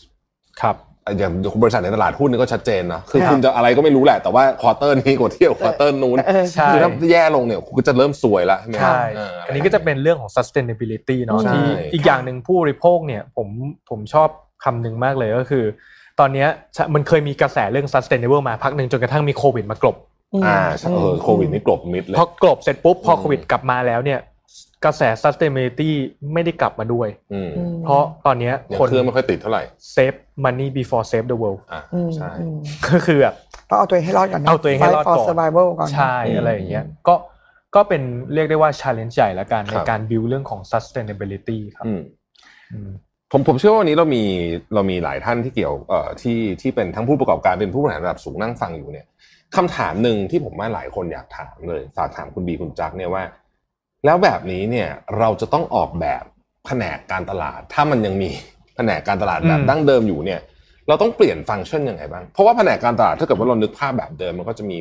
[0.63, 0.77] ครับ
[1.19, 1.33] อย่าง
[1.63, 13.49] บริษัทในตลาดหุ้นนี่ก็ชัดเจนเนอะคือครับคุณจะอะไรก็ไม่รู้แหละ แต่ว่า quarter นี้กว่าเที่ยว quarter นู้นเออใช่คือถ้าแย่ลงเนี่ยคุณก็จะเริ่มซวยแล้วใช่ไหมใช่เอันนี้ก็จะเป็นเรื่องของ sustainability เนาะใช่ที่อีกอย่างหนึ่งผู้บริโภคเนี่ยผม
[13.91, 14.29] ผมชอบ
[14.65, 15.65] คำหนึ่งมากเลยก็คือ
[16.21, 16.49] ตอนเนี้ย
[16.95, 19.97] มันเคยมีกระแสเรื่อง sustainable มาพักหนึ่งจนกระทั่งมีโควิดมากลบ
[20.45, 24.21] อ่าใช่เออโควิดนี่กลบมิดเลยพอกลบเสร็จปุ๊บพออืมโควิดกลับมาแล้วเนี่ย
[24.85, 25.91] กระแส sustainability
[26.33, 29.63] ไม่ได้กลับมาด้วยอืมอืมเพราะตอนเนี้ยยังคนเครื่องไม่ค่อยติดเท่าไหร่
[29.95, 33.35] save money before save the world อ่าอืมใช่อืมก็คือแบบ
[33.69, 37.15] ต้องเอาตัวเองให้รอดก่อนนะเอาตัวเองให้รอด Fight for ก่อน survival ก่อนนะใช่อืมอะไรอย่างเงี้ยก็
[37.75, 38.03] ก็เป็น
[38.35, 42.03] เรียกได้ว่า challenge ใหญ่ละกันคในรับการ build เรื่องของ sustainability ครับอืม
[42.73, 42.91] อืม
[43.33, 44.25] ผมผมเชื่อว่าวันนี้เรามี
[44.75, 49.07] เรามีหลายท่านที่เกี่ยวเอ่อที่ที่เป็นทั้งผู้ประกอบการเป็นผู้บริหารระดับสูงนั่งฟังอยู่เนี่ย
[49.57, 53.25] คำถามหนึ่งที่ผมว่าหลายคนอยากถามเลยฝากถามคุณบีคุณจักเนี่ยว่า
[54.05, 56.25] แล้วแบบนี้เนี่ยเราจะต้องออกแบบ
[56.67, 58.31] แผนกการตลาด ถ้ามันยังมี
[58.77, 60.41] แผนกการตลาดแบบอืมดั้งเดิมอยู่เนี่ย
[60.89, 64.77] เราต้องเปลี่ยนฟังก์ชันยังไงบ้าง เพราะว่าแผนกการตลาดถ้าเกิดว่าเรานึกภาพแบบเดิมมันก็จะมี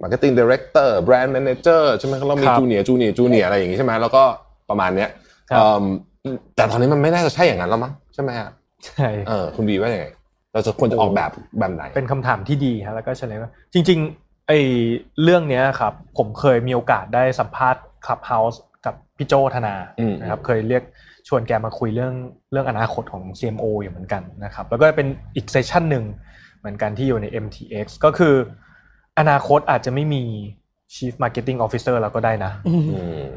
[0.00, 4.24] marketing director brand manager ใช่ไหมเรามีครับจูเนียร์จูเนียร์จูเนียร์อะไรอย่างงี้ใช่ไหมแล้วก็
[4.70, 5.10] ประมาณเนี้ย
[5.50, 5.84] ครับเอิ่ม
[6.56, 8.48] แต่ตอนนี้มันไม่น่าจะใช่อย่างนั้นแล้วมั้งใช่ไหมฮะ
[8.86, 10.06] ใช่เออคุณบีว่ายังไง
[10.52, 14.58] เราจะควรจะออกแบบแบบไหน เป็นคำถามที่ดีฮะแล้วก็เฉลยว่าจริง ๆ ไอ้
[15.22, 18.56] เรื่องเนี้ยครับ ผมเคยมีโอกาสได้สัมภาษณ์ Clubhouse
[18.86, 20.82] กับพี่โจธนาอืมนะครับเคยเรียก
[21.28, 22.14] ชวนแกมาคุยเรื่อง
[22.52, 26.04] เรื่องอนาคตของ CMO อยู่เหมือนกันนะครับแล้วก็เป็นอีกเซสชันหนึ่ง
[26.58, 28.34] เหมือนกันที่อยู่ใน MTX ก็คือ
[29.18, 30.22] อนาคตอาจจะไม่มี
[30.94, 33.28] Chief Marketing Officer แล้วก็ได้นะอืมอืม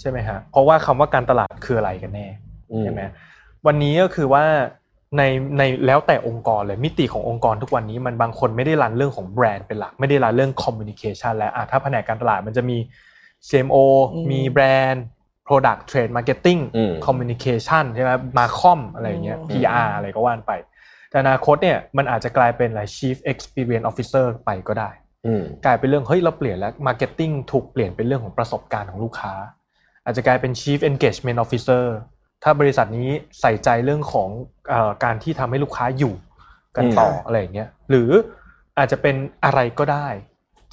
[0.00, 2.26] ใช่ไหมฮะเพราะว่าคำว่าการตลาดคืออะไรกันแน่
[2.72, 3.02] อืมใช่ไหม
[3.66, 4.44] วันนี้ก็คือว่า
[5.18, 5.22] ใน
[5.58, 12.78] ในแล้วแต่องค์กรเลยมิติขององค์กรทุกวันนี้มันบางคนไม่ได้รันเรื่องของแบรนด์เป็นหลัก ไม่ได้รันเรื่องคอมมิวนิเคชันแล้วอะถ้าแผนกการตลาดมันจะมี
[13.48, 13.76] CMO
[14.12, 15.04] อืมมีแบรนด์
[15.46, 20.52] Product Trade Marketing อืม Communication ใช่ไหมmarcom อะไรอย่างเงี้ยอืม PR อะไรก็ว่านไป
[21.10, 24.90] แต่อนาคตเนี่ยมันอาจจะกลายเป็นอะไร Chief Experience Officer ไปก็ได้
[25.26, 29.32] อืมกลายเป็นเรื่องเฮ้ยเราเปลี่ยนแล้ว marketing ถูกเปลี่ยนเป็นเรื่องของประสบการณ์ของลูกค้า
[30.04, 31.84] อาจจะกลายเป็น Chief Engagement Officer
[32.42, 33.08] ถ้าบริษัทนี้
[33.40, 34.28] ใส่ใจเรื่องของ
[34.68, 36.14] เออการที่ทำให้ลูกค้าอยู่
[36.76, 38.10] กันต่ออืมอะไรอย่างเงี้ยหรือ
[38.78, 40.08] อาจจะเป็นอะไรก็ได้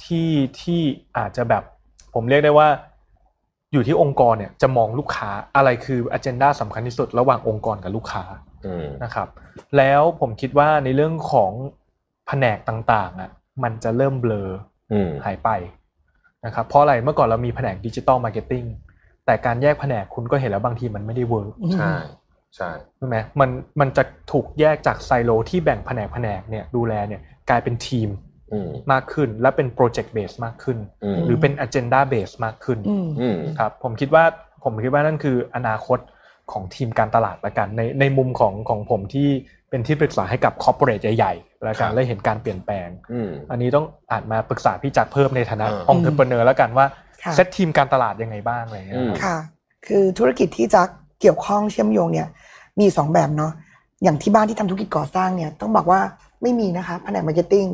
[0.04, 0.80] ที่ที่
[1.18, 1.62] อาจจะแบบ
[2.14, 2.68] ผมเรียกได้ว่า
[3.72, 8.24] อยู่ที่องค์กรเนี่ยจะมองลูกค้าอะไรคือ a เจนดาสำคัญที่สุดระหว่างองค์กรกับลูกค้า
[8.66, 9.28] อืมนะครับ
[9.76, 11.52] แล้วผมคิดว่าในเรื่องของ
[12.26, 13.30] แผนกต่างๆอะ
[13.62, 14.48] มันจะเริ่มเบลอ
[14.92, 15.48] อืมหายไป
[16.44, 18.64] นะครับเพราะอะไรเมื่อก่อนเรามีแผนก digital marketing
[19.30, 21.92] แต่การแยกแผนกคุณก็เห็นแล้วบางทีมันไม่ได้ work ใช่
[22.56, 23.50] ใช่ใช่ไหมมัน
[23.80, 24.02] มันจะ
[24.32, 27.20] ถูกแยกจากไซโลที่แบ่งแผนกแผนกเนี่ยดูแลเนี่ย
[27.50, 28.08] กลายเป็นทีม
[28.52, 34.24] อืมมากขึ้นและเป็น project base มากขึ้นอืมหรือเป็น Agenda เบสมากขึ้นอืมอืมครับผมคิดว่า
[34.64, 35.98] ผมคิดว่านั่นคืออนาคต
[36.52, 39.28] ของทีมการตลาดละกัน ในในมุมของของผมที่
[39.70, 49.36] เป็นที่ปรึกษาให้กับ corporate ใหญ่ๆและการได้เห็นการเปลี่ยนแปลงอืมอันนี้ต้องอาจมาปรึกษาพี่จักรเพิ่มในฐานะอ่า entrepreneur แล้วกันว่าค่ะ เซตทีมการตลาดยังไงบ้างอะไรอย่างเงี้ยอืมค่ะ
[49.86, 50.82] คือธุรกิจที่จะ
[51.20, 52.28] เกี่ยวข้องเชื่อมโยงเนี่ย
[52.80, 53.52] มีสองแบบเนาะ
[54.02, 56.00] อย่างที่บ้านที่ทำธุรกิจก่อสร้างเนี่ยต้องบอกว่า
[56.42, 57.66] ไม่มีนะคะแผนก marketing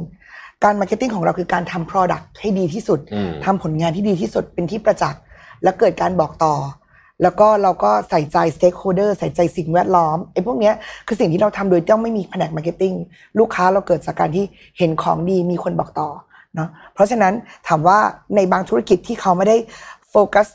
[0.65, 5.21] การ marketing ของเราคือการทำ Product ให้ดีที่สุดอืมทำผลงานที่ดีที่สุดเป็นที่ประจักษ์
[5.63, 6.55] และเกิดการบอกต่อ
[7.23, 10.75] แล้วก็เราก็ใส่ใจ stakeholder ใส่ใจสิ่งแวดล้อมไอ้พวกเนี้ย
[11.07, 12.95] คือสิ่งที่เราทำโดยต้องไม่มีแผนก marketing
[13.39, 14.45] ลูกค้าเราเกิดจากการที่
[14.79, 16.09] เห็นของดีมีคนบอกต่อ
[16.57, 17.35] เนาะเพราะฉะนั้น
[17.69, 17.99] ถามว่า
[18.37, 19.57] ในบางธุรกิจที่เขาไม่ได้
[20.11, 20.49] โฟกัส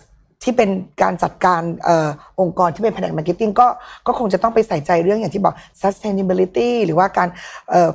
[0.43, 0.69] ที่เป็น
[1.01, 3.67] การจัดการองค์กรที่เป็นแผนก marketing ก็
[4.07, 7.29] ก็คงจะต้องไปใส่ใจเรื่องอย่างที่บอก sustainability หรือว่าการ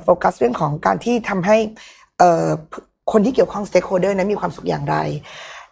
[0.03, 1.57] โฟกัสเรื่องของการที่ทำให้
[3.11, 4.97] คนที่เกี่ยวข้อง stakeholder นั้นมีความสุขอย่างไร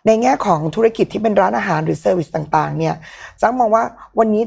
[0.05, 2.95] ในแง่ของธุรกิจที่เป็นร้านอาหารหรือ service ต่างๆเนี่ย
[3.41, 3.83] จักมองว่า
[4.19, 4.43] วันนี้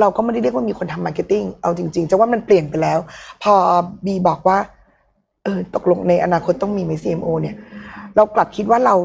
[0.00, 2.98] เราก็ไม่ได้เรียกว่ามีคนทำ marketing เอาจริงๆจะว่ามันเปลี่ยนไปแล้ว
[3.42, 3.54] พอ
[4.04, 4.58] บีบอกว่า
[5.44, 7.56] เออตกลงในอนาคตต้องมีไหม CMO เนี่ย
[8.16, 8.96] เรากลับคิดว่าเรา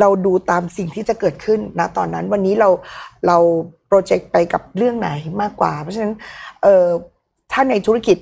[0.00, 2.68] เราดูตามสิ่งที่จะเกิดขึ้นนะตอนนั้นวันนี้เรา
[3.26, 3.36] เรา
[3.88, 5.08] project ไปกับเรื่องไหน
[5.40, 6.14] มากกว่า เพราะฉะนั้น
[6.62, 6.86] เออ
[7.52, 8.16] ถ้าในธุรกิจ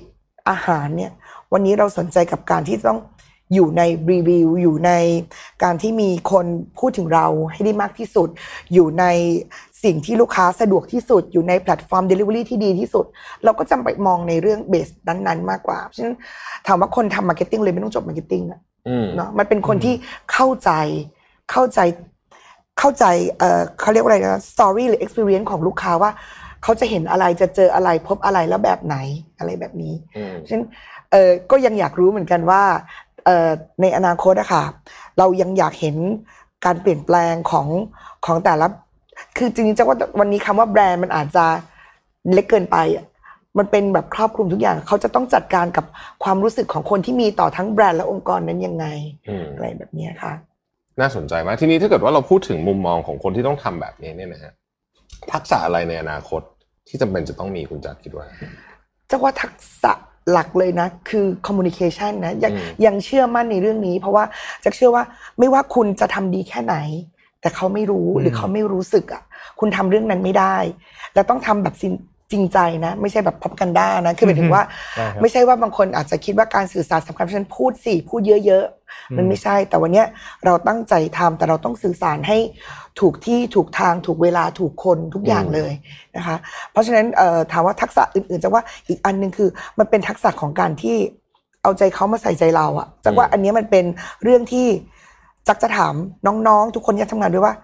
[0.49, 1.11] อาหารเนี่ย
[1.53, 2.99] วันนี้เราสนใจกับการที่ต้อง
[3.53, 3.81] อยู่ใน
[4.11, 4.91] รีวิวอยู่ใน
[5.63, 6.45] การที่มีคน
[6.79, 8.29] พูดถึงเราให้ได้มากที่สุด
[8.73, 9.05] อยู่ใน
[9.83, 13.05] สิ่งที่ลูกค้าสะดวกที่สุดอยู่ในแพลตฟอร์ม Delivery ที่ดีที่สุด
[13.43, 16.15] เราก็จะไปมองในเรื่อง base นั้นๆ มากกว่าเพราะฉะนั้น
[16.67, 19.95] ถามว่าคนทำ marketing เลยไม่ต้องจบ marketing อะอืมเนาะมันเป็นคนที่
[20.33, 20.71] เข้าใจ
[21.51, 21.79] เข้าใจ
[22.79, 23.05] เข้าใจ
[23.39, 26.11] เออเขาเรียกว่าอะไรนะ story หรือ experience ของลูกค้าว่า
[26.63, 28.95] เขาจะเห็นอะไรจะเจออะไรพบอะไรแล้วแบบไหน
[29.37, 30.65] อะไรแบบนี้อืมฉะนั้น
[31.11, 32.63] เออก็ยังอยากรู้เหมือนกันว่า
[33.25, 33.49] เออ
[33.81, 34.63] ในอนาคตอะค่ะ
[35.17, 35.95] เรายังอยากเห็น
[36.65, 37.67] การเปลี่ยนแปลงของ
[38.25, 38.67] ของแต่ละ
[39.37, 41.45] คือจริงๆจะว่าวันนี้คำว่าแบรนด์มันอาจจะ
[42.33, 43.05] เล็กเกินไปอะ
[43.57, 45.85] มันเป็นแบบครอบคลุมทุกอย่าง เขาจะต้องจัดการกับ
[46.23, 48.85] ความรู้สึกของคนที่มีต่อทั้งแบรนด์และองค์กรนั้นยังไง
[49.29, 50.33] อืมอะไรแบบเนี้ยค่ะ
[50.99, 54.53] น่าสนใจมากทีนี้ถ้าเกิดว่าเราพูดถึงมุมมองของคนที่ต้องทำแบบนี้เนี่ยนะฮะ
[55.31, 56.41] ทักษะอะไรในอนาคต
[56.87, 58.27] ที่จำเป็นจะต้องมีคุณจักรคิดว่า
[59.09, 59.93] จะว่าทักษะ
[60.31, 64.23] หลักเลยนะคือ communication นะยังอืมยังเชื่อมั่นในเรื่องนี้ เพราะว่า
[64.63, 65.03] จะเชื่อว่า
[65.39, 66.75] ไม่ว่าคุณจะทำดีแค่ไหน
[67.43, 69.23] แต่เขาไม่รู้อืมหรือเขาไม่รู้สึกอะ
[69.59, 70.55] คุณทำเรื่องนั้นไม่ได้
[71.13, 71.93] แล้วต้องทำแบบจริง
[72.31, 74.63] จริงใจนะ ไม่ใช่แบบพับกันด้านะคือหมายถึงว่า
[74.95, 80.07] ใช่ครับไม่ใช่ว่าบางคนอาจจะคิดว่าการสื่อสารสำคัญเพราะฉะนั้นพูดสิพูดเยอะๆมันไม่ใช่ แต่วันเนี้ย
[80.45, 82.37] เราตั้งใจทำแต่เราต้องสื่อสารให้
[82.99, 85.71] ถูกที่ถูกทางถูกเวลาถูกคนทุกอย่างอืมเลย
[86.15, 86.35] นะคะ
[86.71, 90.97] เพราะฉะนั้นเอ่อถามว่าทักษะอื่นๆจะว่าอีกอันหนึ่งคือ มันเป็นทักษะของการที่
[91.63, 93.85] เอาใจเขามาใส่ใจเราอะจักว่าอันเนี้ยมันเป็น
[94.23, 94.67] เรื่องที่
[95.47, 95.93] จักจะถาม
[96.47, 97.55] น้องๆ ทุกคนที่ทำงานด้วยว่า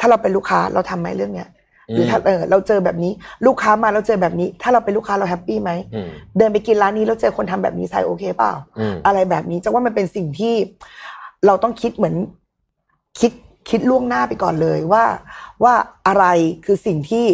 [0.00, 1.48] ถ้าเราเป็นลูกค้าเราทำไหมเรื่องเนี้ย
[1.92, 3.12] หรือถ้าเออเราเจอแบบนี้
[3.46, 10.54] ลูกค้ามาเราเจอแบบนี้ ถ้าเราเป็นลูกค้าเรา happy ไหมอืมเดินไปกินร้านนี้แล้วเจอคนทำแบบนี้ใส่โอเคเปล่าอืมอะไรแบบนี้จะว่ามันเป็นสิ่งที่
[11.46, 12.16] เราต้องคิดเหมือน
[13.20, 13.32] คิด
[13.70, 15.04] คิดล่วงหน้าไปก่อนเลยว่า
[15.64, 15.74] ว่า
[16.06, 16.24] อะไร
[16.64, 17.26] คือสิ่งที่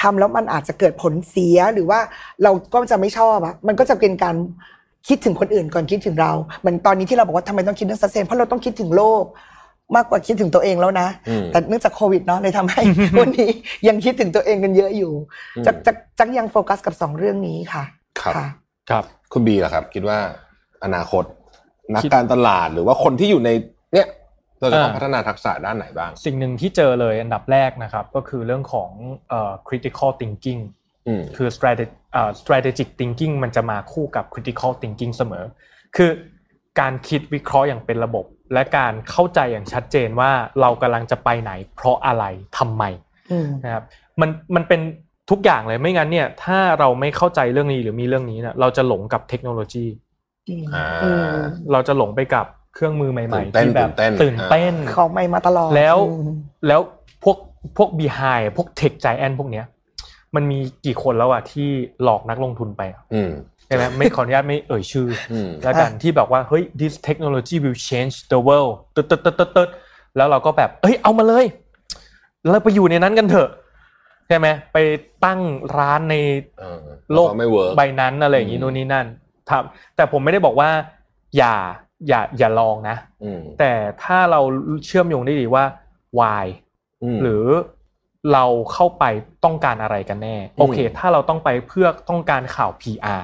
[0.00, 2.00] ทำแล้วมันอาจจะเกิดผลเสียหรือว่า
[2.42, 4.36] เราก็จะไม่ชอบอะมันก็จะเป็นการ
[5.08, 9.24] คิดถึงคนอื่นก่อนคิดถึงเราเหมือนตอนนี้ที่เราบอกว่าทำไมต้องคิดเรื่อง sustain เพราะเราต้องคิดถึงโลก
[9.96, 12.82] มากกว่าคิดถึงตัวเองแล้วนะอืมแต่เนื่องจากโควิดเนาะเลยทำให้
[13.20, 13.50] วันนี้
[13.88, 15.12] ยังคิดถึงตัวเองกันเยอะอยู่
[15.56, 17.84] อืมจักจักจักยังโฟกัสกับสองเรื่องนี้ค่ะ
[18.20, 18.46] ครับค่ะ
[18.90, 20.18] ครับ คุณบีล่ะครับ คิดว่า
[20.84, 21.24] อนาคต
[21.92, 23.50] นักคิดการตลาดหรือว่าคนที่อยู่ใน
[23.94, 24.08] เนี่ย
[24.60, 28.90] เราจะต้องอ่าพัฒนาทักษะด้านไหนบ้าง สิ่งหนึ่งที่เจอเลยอันดับแรกนะครับ ก็คือเรื่องของ
[29.28, 30.77] เอ่อ critical thinking อืม
[31.36, 35.44] คือ strategic เอ่อ strategic thinking มันจะมาคู่กับ critical thinking เสมอ
[35.96, 36.10] คือ
[36.80, 40.30] การคิดวิเคราะห์อย่างเป็นระบบ และการเข้าใจอย่างชัดเจนว่า
[40.60, 42.24] เรากำลังจะไปไหน เพราะอะไร
[42.58, 42.84] ทำไม
[43.32, 43.84] อืมนะครับ
[44.20, 44.80] มันมันเป็น
[45.30, 49.86] ทุกอย่างเลยไม่งั้นเนี่ย ถ้าเราไม่เข้าใจเรื่องนี้หรือมีเรื่องนี้เนี่ยเราจะหลงกับเทคโนโลยี
[50.48, 51.26] อืมอ่าอืม
[51.72, 56.30] เราจะหลงไปกับเครื่องมือใหม่ตื่นเต้นๆที่แบบตื่นเต้นตื่นเต้นของใหม่มาตลอดแล้วอืม
[56.68, 56.80] แล้ว
[57.24, 57.36] พวก
[57.76, 59.66] พวก behind พวก tech giant พวกเนี้ย
[60.34, 61.68] มันมีกี่คนแล้วอะที่
[62.02, 63.30] หลอกนักลงทุนไปอะอืม
[63.66, 69.68] ใช่ไหมไม่ขออนุญาตไม่เอ่ยชื่อออืมแล้วกันที่แบบว่าเฮ้ย this technology will change the world ตึ๊ดตึ๊ดตึ๊ดตึ๊ดตึ๊ด
[70.16, 71.44] แล้วเราก็แบบเอ้ยเอามาเลย
[72.50, 73.50] เราไปอยู่ในนั้นกันเถอะ
[74.28, 74.78] ใช่ไหมไป
[75.24, 75.40] ตั้ง
[75.78, 76.14] ร้านใน
[76.58, 79.06] เออโลกแวไม่เวิร์กใบนั้นอะไรอย่างนี้อืมนู่นนี่นั่น
[79.50, 79.64] ครับ
[79.96, 80.70] แต่ผมไม่ได้บอกว่า
[81.36, 81.54] อย่า
[82.08, 83.72] อย่าอย่าลองนะอืมแต่
[84.02, 84.40] ถ้าเรา
[84.86, 85.64] เชื่อมโยงได้ดีว่า
[86.18, 86.46] why
[87.16, 87.44] มหรือ
[88.32, 89.04] เราเข้าไป
[89.44, 93.22] ต้องการอะไรกันแน่ โอเค ถ้าเราต้องไปเพื่อต้องการข่าว PR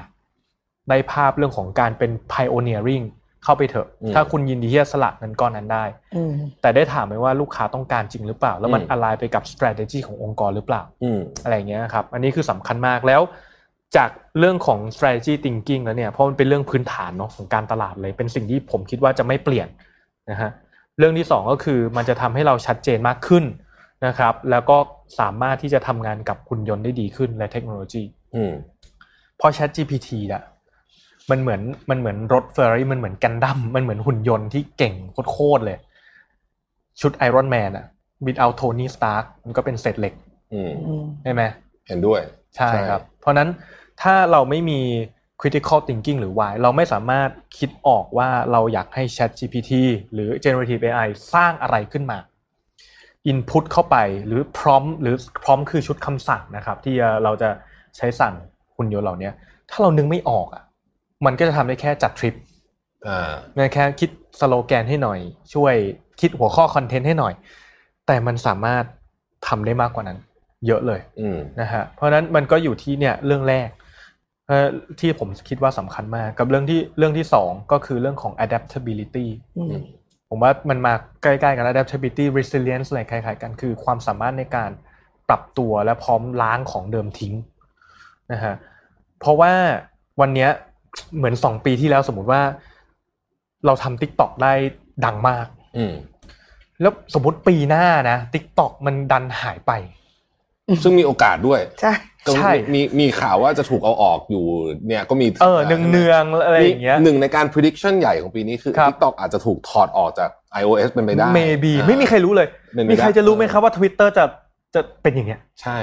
[0.89, 3.05] ได้ภาพเรื่องของการเป็น pioneering
[3.43, 5.83] เข้าไปเถอะ ถ้าคุณยินดีที่จะสละเงินก้อนนั้นได้
[6.15, 6.31] อืม
[6.61, 13.21] แต่ได้ถามไหมว่าลูกค้าต้องการจริงหรือเปล่า แล้วมันอืมอะไรไปกับ strategy ขององค์กรหรือเปล่าอืมอะไรอย่างเงี้ยครับ อันนี้คือสำคัญมากแล้ว
[13.97, 19.67] จากเรื่องของ strategy thinking แล้วเนี่ย เพราะมันเป็นเรื่องพื้นฐานเนาะของการตลาดเลย เป็นสิ่งที่ผมคิดว่าจะไม่เปลี่ยน
[20.29, 20.51] นะฮะ
[20.97, 23.43] เรื่องที่สองก็คือมันจะทำให้เราชัดเจนมากขึ้น
[24.05, 24.77] นะครับ แล้วก็
[25.19, 28.03] สามารถที่จะทำงานกับหุ่นยนต์ได้ดีขึ้นและเทคโนโลยี
[28.35, 28.53] อืม
[29.37, 30.43] เพราะ Chat GPT อะ
[31.29, 34.93] มันเหมือนมันเหมือนรถเฟอร์รารี่มันเหมือนกันดั้มมันเหมือนหุ่นยนต์ที่เก่ง
[35.31, 35.77] โคตรๆเลย
[37.01, 37.85] ชุดไอรอนแมนอะ
[38.25, 40.13] บิดเอาโทนี่สตาร์กมันก็เป็นเศษเหล็ก
[40.53, 41.41] อืมอืมใช่ไหม
[41.87, 42.21] เห็นด้วย
[42.55, 43.49] ใช่ครับ เพราะฉะนั้น
[44.01, 44.79] ถ้าเราไม่มี
[45.41, 49.71] critical thinking หรือ why เราไม่สามารถคิดออกว่าเราอยากให้ Chat GPT
[50.13, 52.17] หรือ generative AI สร้างอะไรขึ้นมา
[53.31, 57.49] input เข้าไปหรือ prompt หรือ prompt คือชุดคำสั่งนะครับ ที่เราจะ
[57.97, 58.33] ใช้สั่ง
[58.77, 59.29] หุ่นยนต์เหล่านี้
[59.71, 60.63] ถ้าเรานึกไม่ออกอะ
[61.25, 62.35] มันก็จะทำได้แค่จัดทริป
[63.07, 64.09] อ่านะแค่คิด
[64.39, 65.19] สโลแกนให้หน่อย
[65.53, 65.75] ช่วย
[66.21, 67.33] คิดหัวข้อคอนเทนต์ให้หน่อย
[68.07, 68.83] แต่มันสามารถ
[69.47, 70.17] ทำได้มากกว่านั้น
[70.67, 73.69] เยอะเลยอืมนะฮะเพราะฉะนั้นมันก็อยู่ที่เนี่ยเรื่องแรก
[74.47, 74.67] เอ่อ
[74.99, 79.75] ที่ผมคิดว่าสำคัญมาก กับเรื่องที่เรื่องที่สองก็คือเรื่องของ adaptability อืม
[80.29, 84.71] ผมว่ามันมาใกล้ๆกัน adaptability resilience อะไรคล้ายๆกันคือความสามารถในการ
[85.29, 87.33] ปรับตัวและพร้อมล้างของเดิมทิ้ง
[88.31, 88.55] นะฮะ
[89.19, 89.53] เพราะว่า
[90.21, 90.49] วันเนี้ย
[91.17, 92.41] เหมือนสองปีที่แล้วสมมุติว่า
[93.65, 94.53] เราทำ TikTok ได้
[95.05, 95.47] ดังมาก
[95.77, 95.93] อืม
[96.81, 99.71] แล้วสมมติปีหน้านะ TikTok มันดันหายไป
[100.83, 101.93] ซึ่งมีโอกาสด้วยใช่
[102.27, 104.43] ก็ใช่มีมีข่าวว่าจะถูกเอาออกอยู่
[104.87, 110.29] เนี่ยก็มีเออเนืองเนืองๆอะไรอย่างเงี้ยหนึ่งในการ prediction ใหญ่ของปีนี้คือครับ TikTok อาจจะถูกถอดออกจาก
[110.61, 114.25] iOS เป็นไปได้ maybe อ่าไม่มีใครรู้เลยเป็นไปได้มีใครจะรู้ไหมครับว่า Twitter จะ
[114.75, 115.77] จะเป็นอย่างเงี้ย ใช่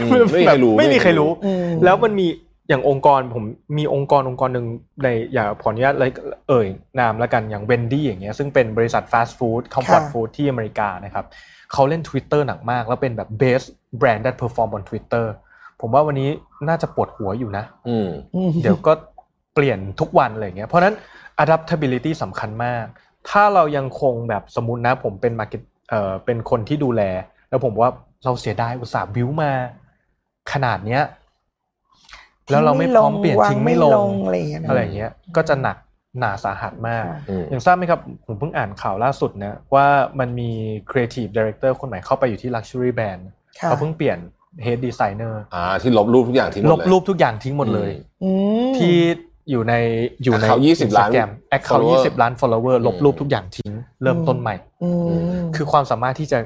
[0.00, 2.26] อืมไม่มีใครรู้ไม่มีใครรู้อืมแล้วมันมี
[2.68, 3.44] อย่างองค์กรผม
[3.78, 4.66] มีองค์กรองค์กรหนึ่ง
[5.02, 6.10] ในอย่าขออนุญาตเลย
[6.48, 6.66] เอ่ย
[7.00, 11.24] นามแล้วกันอย่างเวนดี้อย่างเงี้ยซึ่งเป็นบริษัทฟาสต์ฟู้ดคอมฟอร์ตค่ะฟู้ดที่อเมริกานะครับ
[11.72, 13.66] เขาเล่น Twitter หนักมาก แล้วเป็นแบบ best
[14.00, 15.26] brand that perform on Twitter
[15.86, 16.30] ผมว่าวันนี้
[16.68, 18.92] น่าจะปวดหัวอยู่นะอืมอืมเดี๋ยวก็
[19.54, 20.94] เปลี่ยนทุกวันอะไรอย่างเงี้ย เพราะฉะนั้น
[21.42, 22.84] adaptability สำคัญมาก
[23.30, 27.02] ถ้าเรายังคงแบบสมมตินะผมเป็น market เอ่อเป็นคนที่ดูแล
[27.48, 27.90] แล้วผมว่า
[28.24, 29.52] เราเสียดายอุตสาห์บิวมา
[30.52, 31.02] ขนาดเนี้ย
[32.50, 35.76] แล้วเราไม่พร้อมเปลี่ยนวางทิ้งไม่ลงอะไรอย่างเงี้ยนะอะไรอย่างเงี้ย ก็จะหนัก
[36.18, 39.86] หนาสาหัสมากค่ะอืมอย่างทราบไหมครับ ผมเพิ่งอ่านข่าวล่าสุดนะว่า
[40.20, 40.50] มันมี
[40.90, 43.22] creative director คนใหม่เข้าไปอยู่ที่ luxury brand
[43.60, 44.18] ค่ะเขาเพิ่งเปลี่ยน
[44.64, 47.90] head designer อ่าที่ลบรูปทุกอย่างทิ้งหมดลเลยบรูปทุกอย่างทิ้งหมดเลย
[48.24, 48.30] อื
[48.70, 48.96] มที่
[49.50, 49.74] อยู่ใน
[50.24, 53.70] อยู่ใน Account 20ล้าน Instagram account follower 20ล้าน follower ลบอืมรูปทุกอย่างทิ้ง
[54.02, 56.38] เริ่มต้นใหม่อืมคือความสามารถที่จะ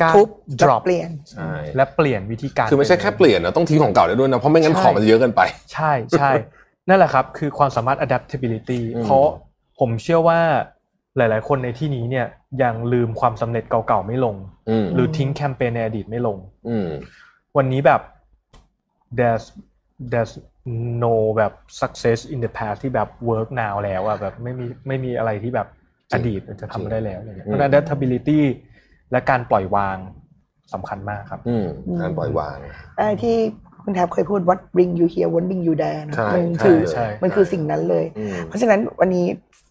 [0.00, 0.28] กล้าทุบ
[0.60, 5.40] drop เปลี่ยนใช่และเปลี่ยนวิธีการคือไม่ใช่แค่เปลี่ยนนะต้องทิ้งของเก่าได้ด้วยนะเพราะไม่งั้นใช่ของมันจะเยอะเกินไป
[5.72, 6.30] ใช่ใช่
[6.88, 9.26] นั่นแหละครับ คือความสามารถ adaptability อืมเพราะ
[9.80, 10.40] ผมเชื่อว่า
[11.16, 12.26] หลาย ๆ คนในที่นี้เนี่ย
[12.62, 14.36] ยังลืมความสำเร็จเก่าๆไม่ลง
[14.70, 16.38] อืมหรือทิ้งแคมเปญในอดีตไม่ลง
[16.68, 16.88] อืม
[17.56, 18.00] วันนี้แบบ
[19.18, 19.44] there's
[20.12, 20.32] there's
[21.04, 25.68] no แบบ success in the past ที่แบบ work now แล้วอะแบบไม่มีไม่มีอะไรที่แบบ
[26.14, 28.40] อดีตมันจะทำไม่ได้แล้วอะไรเงี้ยเพราะฉะนั้น adaptability
[29.10, 29.96] และการปล่อยวาง
[30.74, 31.66] สำคัญมากครับอืม
[32.00, 32.56] การปล่อยวาง
[32.96, 33.36] ไอ้ที่
[33.82, 39.26] คุณแทบเคยพูด what bring you here what bring you there นะใช่มันใช่คือใช่มันคือสิ่งนั้นเลยอืมเพราะฉะนั้นวันนี้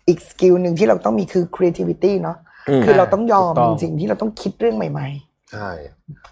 [0.07, 2.38] อีกสกิลหนึ่งที่เราต้องมีคือ creativity เนาะ
[2.69, 5.07] อืมคือเราต้องยอมถูกต้องจริงๆที่เราต้องคิดเรื่องใหม่
[5.52, 5.70] ใช่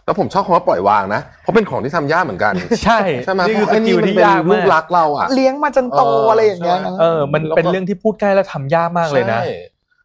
[0.06, 2.54] แล้วผมชอบคำว่าปล่อยวางนะเพราะเป็นของที่ทำยากเหมือนกัน
[2.84, 9.46] ใช่ใช่ไหมนี่เพคือราะสไอ้กินี่ลมันที่เป็นยากลูมากกรักเราอะๆเลี้ยงมาจนโตเออออะไรอย่างเงี้ยใช่ไหมนะเออมันแล้วก็เป็นเรื่องที่พูดใกล้แล้วทำยากมากเลยนะใช่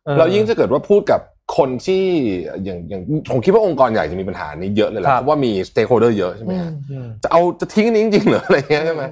[0.06, 1.20] ออเรายิ่งจะเกิดว่าพูดกับ
[1.56, 2.04] คนที่
[2.64, 9.02] อย่างอย่างผมคิดว่าองค์กรใหญ่จะมีปัญหานี้เยอะเลยแหละครับเพราะว่ามี stakeholder เยอะใช่ไหมอืมอืมจะเอาจะทิ้งอันนี้จริงๆเหรออะไรเงี้ยใช่ไหม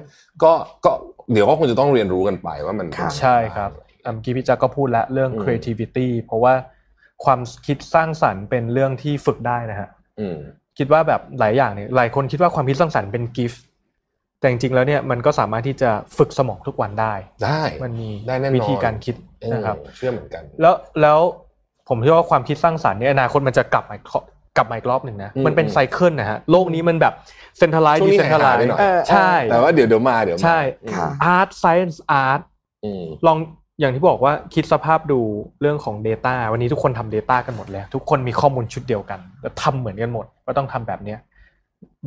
[0.43, 0.51] ก็
[0.85, 0.91] ก็
[1.31, 3.69] เดี๋ยวก็คงจะต้องเรียนรู้กันไปว่ามันค่ะใช่ครับ
[4.05, 6.53] อะเมื่อกี้พี่จักรก็พูดแล้วเรื่องอืม creativity เพราะว่า
[7.25, 10.37] ความคิดสร้างสรรค์เป็นเรื่องที่ฝึกได้นะฮะอืม
[10.77, 13.63] คิดว่าแบบหลายอย่างเนี่ยหลายคนคิดว่าความคิดสร้างสรรค์เป็น gift
[14.39, 17.13] แต่จริงๆแล้วเนี่ยมันก็สามารถที่จะฝึกสมองทุกวันได้
[17.45, 21.19] ได้มันมีได้แน่นอนวิธีการคิดเออนะครับเชื่อเหมือนกัน แล้วแล้ว
[21.89, 23.97] ผมเชื่อว่าความคิดสร้างสรรค์เนี่ยอนาคตมันจะกลับมา
[24.57, 27.13] กลับมาอีกรอบหนึ่งนะอืมมันเป็น cycle นะฮะ โลกนี้มันแบบ
[27.57, 30.59] เซ็นทรัลไลซ์ช่วงดินี้เซนทรัลไลหายๆไปซ์หน่อยเออใช่ แต่ว่าเดี๋ยวเดี๋ยวมาเดี๋ยวมาใช่
[30.93, 32.41] ค่ะ art science art
[32.83, 33.37] อืมลอง
[33.79, 35.19] อย่างที่บอกว่าคิดสภาพดู
[35.61, 41.19] เรื่องของ Data วันนี้ทุกคนทำ Data กันหมดแล้ว ทุกคนมีข้อมูลชุดเดียวกันแล้วทำเหมือนกันหมดว่าต้องทำแบบเนี้ย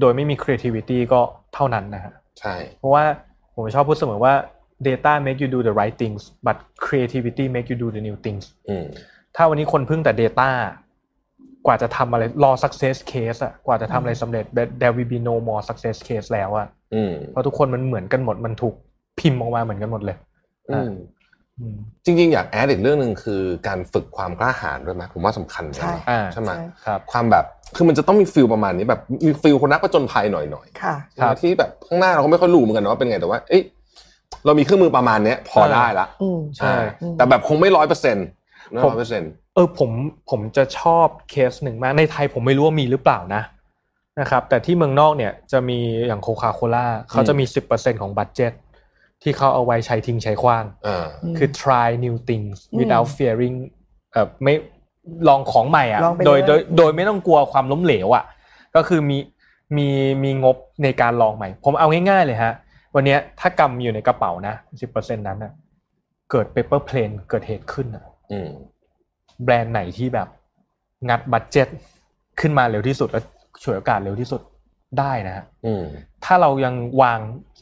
[0.00, 1.20] โดยไม่มี creativity ก็
[1.54, 3.04] เท่านั้นนะฮะใช่เพราะว่า
[3.54, 4.34] ผมชอบพูดเสมอว่า
[4.88, 6.56] data make you do the right things but
[6.86, 8.86] creativity make you do the new things อืม
[9.36, 10.48] ถ้าวันนี้คนพึ่งแต่ data
[11.66, 14.44] กว่าจะทำอะไรรอ success case อะกว่าจะทำอะไรสำเร็จ
[14.80, 18.74] there will be no more success case แล้วอะอืมเพราะทุกคนมันเหมือนกันหมดมันถูก
[19.20, 20.16] พิมพ์ออกมาเหมือนกันหมดเลย
[20.70, 20.92] อืมอืม
[22.04, 27.44] จริงๆ อยากแอดอีกเรื่องหนึ่งคือการฝึกความกล้าหาญด้วยไหมผมว่าสำคัญนะใช่อ่าใช่ไหมใช่ครับความแบบ
[27.76, 33.62] คือมันจะต้องมี feel ประมาณนี้แบบมี feel คนนักผจญภัยหน่อยๆค่ะครับที่แบบข้างหน้าเราก็ไม่ค่อยรู้เหมือนกันนะว่าเป็นไงแต่ว่าเอ้ย
[34.44, 38.26] เรามีเครื่องมือประมาณเนี้ยพอได้ละอืมใช่อ่าแต่แบบคงไม่ร้อยเปอร์เซ็นต์
[38.70, 39.90] ไม่ร้อยเปอร์เซ็นต์เออผม
[40.30, 43.42] ผมจะชอบเคสหนึ่งมากในไทยผมไม่รู้ว่ามีหรือเปล่านะ
[44.20, 48.52] นะครับแต่ที่เมืองนอกเนี่ยจะมีอย่างโคคาโคล่าเขาจะมี10%ของ budget
[49.22, 53.56] ที่เขาเอาไว้ใช้ทิ้งใช้ขว้างอ่าอืมคือ try new things อืม without fearing
[54.12, 54.54] เอ่อไม่
[55.28, 58.24] ลองของใหม่อะลองไปโดยเลยโดยโดยไม่ต้องกลัวความล้มเหลวอะ
[58.76, 59.18] ก็คือมี
[59.76, 59.88] มี
[60.24, 62.52] มีงบในการลองใหม่ ผมเอาง่ายๆเลยฮะ
[62.94, 64.54] วันเนี้ยถ้ากำอยู่ในกระเป๋านะ
[64.90, 65.52] 10%นั้นอะ
[66.30, 68.50] เกิด paper plane เกิดเหตุขึ้นอะอืม
[69.44, 70.28] แบรนด์ไหนที่แบบ
[71.08, 71.68] งัด budget
[72.40, 73.20] ขึ้นมาเร็วที่สุดและ
[73.62, 74.40] ฉวยโอกาสเร็วที่สุด
[75.00, 75.84] ได้นะฮะอืม
[76.24, 77.18] ถ้าเรายังวาง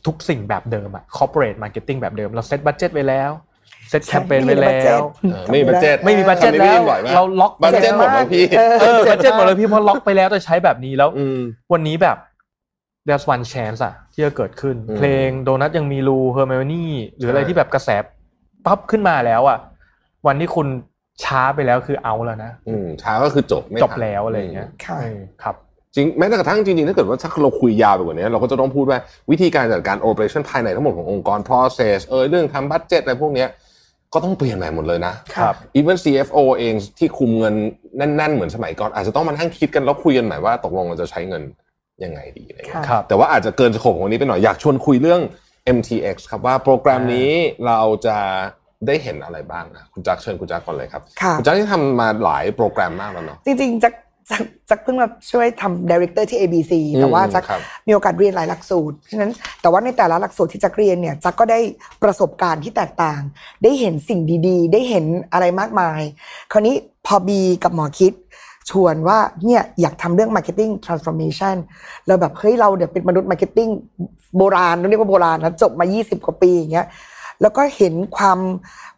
[0.07, 3.31] ทุกสิ่งแบบเดิมอะ corporate marketing แบบเดิม เรา set budget ไว้แล้ว
[3.91, 4.99] เซตแคมเปญไว้แล้ว
[5.33, 11.39] เออไม่มีบัดเจ็ตไม่มีบัตเจ็ตทำนี้แล้วบ่อยมากเราล็อกบัดเจ็ตหมดแล้วพี่เออเออบัตเจ็ตหมดเลยพี่เพราะล็อกไปแล้วจะใช้แบบนี้แล้วอืม
[11.73, 12.17] วันนี้แบบ
[13.07, 17.89] there's one chance อะที่จะเกิดขึ้นอืมเพลงโดนัทยังมีรูเฮอร์ i ม n นี่หรืออะไรที่แบบกระแส
[18.67, 19.59] ปั๊บขึ้นมาแล้วอะ
[20.27, 20.67] วันที่คุณ
[21.25, 25.57] ช้าไปแล้วคือเอาแล้วนะ อืมช้าก็คือจบไม่จบทันแล้วอะไรอย่างเงี้ยค่ะเออครับ
[25.95, 28.99] จริงแม้แต่กระทั่งจริงๆ ถ้าเกิดว่าถ้าเราคุยยาวไปกว่านี้เราก็จะต้องพูดว่า
[29.31, 33.49] วิธีการจัดการ operation ภายในทั้งหมดขององค์กร process เออเรื่องทำ budget อะไรพวกเนี้ย
[34.13, 37.55] ก็ต้องเปลี่ยนใหม่หมดเลยนะครับ even CFO เองที่คุมเงิน
[37.97, 41.43] แน่น ๆ เหมือนสมัยก่อน อาจจะต้องมานั่งคิดกันแล้วคุยกันใหม่ว่าตกลงเราจะใช้เงิน
[42.05, 45.21] ยังไงดีอะไรเงี้ยค่ะครับแต่ว่าอาจจะเกินสโคปของวันนี้ไปหน่อยอยากชวนคุยเรื่อง
[45.77, 47.31] MTX ครับว่าโปรแกรมนี้
[47.67, 48.17] เราจะ
[48.87, 53.93] ได้เห็นอะไรบ้างนะคุณจักรเชิญคุณจักรก่อนเลยครับค่ะคุณจักรที่ทำมาหลายโปรแกรมมากแล้วเนาะจริงๆจัก
[54.31, 61.61] จักจักเพิ่งมาช่วยทำ director ที่ ABC แต่ว่าอืมจักครับมีโอกาสเรียนหลายหลักสูตร ฉะนั้นแต่ว่าในแต่ละหลักสูตรที่จักเรียนเนี่ยจักก็ได้
[62.03, 63.21] ประสบการณ์ที่แตกต่าง
[63.63, 66.01] ได้เห็นสิ่งดีๆ ได้เห็นอะไรมากมาย
[66.53, 66.75] คราวนี้
[67.07, 68.13] พอบีกับหมอคิด
[68.71, 71.57] ชวนว่าเนี่ยอยากทำเรื่อง Marketing Transformation
[72.07, 73.71] เราแบบเฮ้ยเราเดี๋ยวเป็นมนุษย์ Marketing
[74.37, 76.87] โบราณต้องเรียกว่าโบราณนะจบมา 20 กว่าปีอย่างเงี้ย
[77.41, 78.39] แล้วก็เห็นความ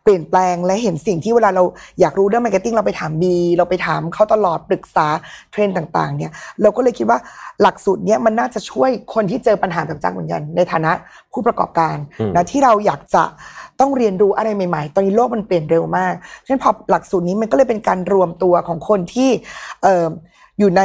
[0.07, 1.64] เปลี่ยนแปลงและเห็นสิ่งที่เวลาเรา
[2.00, 5.07] อยากรู้เรื่อง marketing เราไปถามบีเราไปถามเขาตลอดปรึกษา
[5.52, 6.32] เทรนด์ต่างๆเนี่ย
[6.62, 7.18] เราก็เลยคิดว่า
[7.62, 10.92] หลักสูตรเนี้ยมันน่าจะช่วยคนที่เจอปัญหาแบบจักเหมือนกันในฐานะ
[11.32, 13.22] ผู้ประกอบการอืมนะที่เราอยากจะ
[13.80, 19.30] ต้องเรียนรู้อะไรใหม่ ๆ ตอนนี้โลกมันเปลี่ยนเร็วมากฉะนั้นพอหลักสูตรนี้มันก็เลยเป็นการรวมตัวของคนที่
[19.82, 20.07] เอ่อ
[20.59, 20.82] อยู่ใน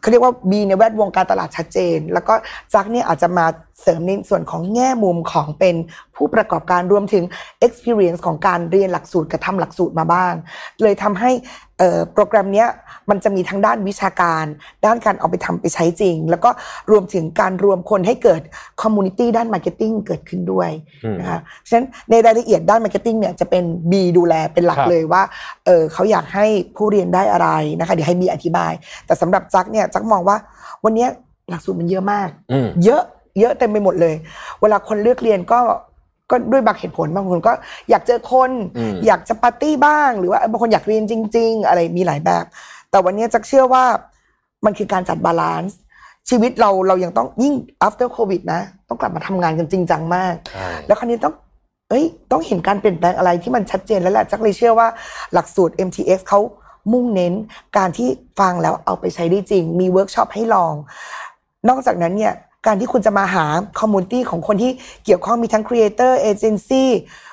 [0.00, 2.34] เขาเรียกว่ามีในแวดวงการตลาดชัดเจน แล้วก็
[2.74, 3.46] จักเนี่ยอาจจะมา
[3.82, 5.76] เสริมในส่วนของแง่มุมของเป็น
[6.16, 7.24] ผู้ประกอบการรวมถึง
[7.66, 10.32] experience ของการเรียนหลักสูตรกับทำหลักสูตรมาบ้าง
[10.82, 11.30] เลยทำให้
[11.78, 12.68] เอ่อโปรแกรมเนี้ย
[13.10, 14.44] มันจะมีทั้งด้านวิชาการ
[14.86, 16.50] ด้านการเอาไปทำไปใช้จริง แล้วก็
[16.90, 18.40] รวมถึงการรวมคนให้เกิด
[18.82, 20.70] community ด้าน marketing เกิดขึ้นด้วย
[21.04, 25.22] อืมนะคะฉะนั้นในรายละเอียดด้าน marketing เนี่ยจะเป็น B ดูแลเป็นหลักครับเลยว่า
[25.66, 28.72] เออเขาอยากให้ผู้เรียนได้อะไรนะคะเดี๋ยวให้ B อธิบาย
[29.06, 30.36] แต่สำหรับจักเนี่ยจักมองว่า
[30.84, 31.08] วันเนี้ย
[31.50, 33.02] หลักสูตรมันเยอะมากอืมเยอะ
[33.38, 34.14] เยอะเต็มไปหมดเลย
[34.60, 35.60] เวลาคนเลือกเรียนก็
[36.30, 37.52] ก็ด้วยบางเหตุผลบางคนก็
[37.90, 42.44] อยากเจอคนอืมอยากจะปาร์ตี้บ้าง หรือว่าบางคนอยากเรียนจริง ๆ อะไรมีหลายแบบ
[42.90, 43.84] แต่วันนี้จักเชื่อว่า
[44.64, 45.76] มันคือการจัด balance
[46.30, 47.54] ชีวิตเราเรายังต้องยิ่ง
[47.86, 51.34] after covid นะ ต้องกลับมาทำงานกันจริงจังมากใช่แล้วคราวนี้ต้อง
[51.88, 54.88] เอ้ยต้องเห็นการเปลี่ยนแปลงอะไรที่มันชัดเจนแล้วแหละจักเลยเชื่อว่า
[55.32, 56.40] หลักสูตร MTX เขา
[56.92, 57.34] มุ่งเน้น
[57.76, 58.08] การที่
[58.40, 60.74] ฟังแล้วเอาไปใช้ได้จริง มีเวิร์กช็อปให้ลอง
[61.68, 62.34] นอกจากนั้นเนี่ย
[62.66, 63.44] การที่คุณจะมาหา
[63.80, 64.70] community ของคนที่
[65.04, 66.88] เกี่ยวข้องมีทั้ง creator เอเจนซี่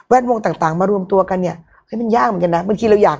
[0.09, 3.19] แวดวงต่างๆ มารวมตัวกันเนี่ยเฮ้ยมันยากเหมือนกันนะบางทีเราอยาก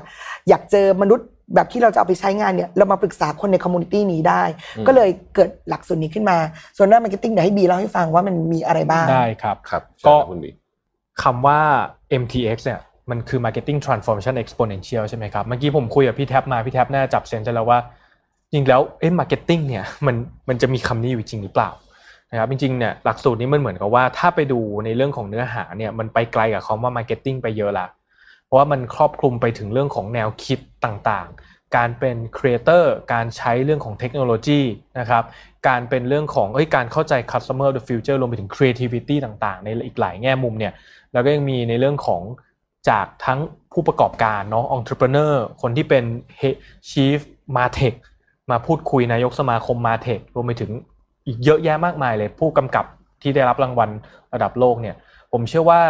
[0.50, 4.44] อยากเจอมนุษย์แบบที่เราจะเอาไปใช้งานเนี่ยเรามาปรึกษาคนใน community นี้ได้
[4.78, 6.38] อืมก็เลยเกิดหลักสูตรนี้ขึ้นมา
[6.78, 10.52] ส่วนด้าน marketing เดี๋ยวให้บีเล่าให้ฟังว่ามันมีอะไรบ้างได้ครับครับก็เชิญคุณบี
[11.24, 11.60] คำว่า
[12.22, 12.80] MTX เนี่ย
[13.10, 17.80] มันคือ Marketing Transformation Exponential ใช่ไหมครับ เมื่อกี้ผมคุยกับพี่แท็บมา พี่แท็บน่าจะจับเซนส์ได้แล้วว่า
[18.52, 20.16] จริงแล้วเอ๊ะ marketing เนี่ยมัน
[20.50, 21.70] มันจะมีคำนี้อยู่จริงหรือเปล่า
[22.32, 27.88] นะครับจริงๆเนี่ยหลักสูตรนี้มันเหมือนกับว่าถ้าไปดูในเรื่องของเนื้อหาเนี่ยมันไปไกลกับคำว่า marketing ไปเยอะละ
[28.46, 34.62] เพราะว่ามันครอบคลุมไปถึงเรื่องของแนวคิดต่างๆ การเป็นครีเอเตอร์การใช้เรื่องของเทคโนโลยี
[35.00, 35.24] นะครับ
[35.68, 40.74] การเป็นเรื่องของเอ้ยการเข้าใจ customer the future รวมไปถึง creativity ต่างๆ ในอีกหลายแง่มุมเนี่ย
[41.14, 42.22] แล้วก็ยังมีในเรื่องของ
[42.90, 43.40] จากทั้ง
[43.74, 46.04] ผู้ประกอบการเนาะ entrepreneur คนที่เป็น
[46.90, 47.20] chief
[47.56, 47.96] martech
[48.52, 50.72] มาพูดคุยนายกสมาคม martech รวมไปถึง
[51.28, 52.86] อีกเยอะแยะมากมายเลย ผู้กำกับ
[53.22, 53.90] ที่ได้รับรางวัล
[54.34, 54.96] ระดับโลกเนี่ย
[55.32, 55.82] ผมเชื่อว่า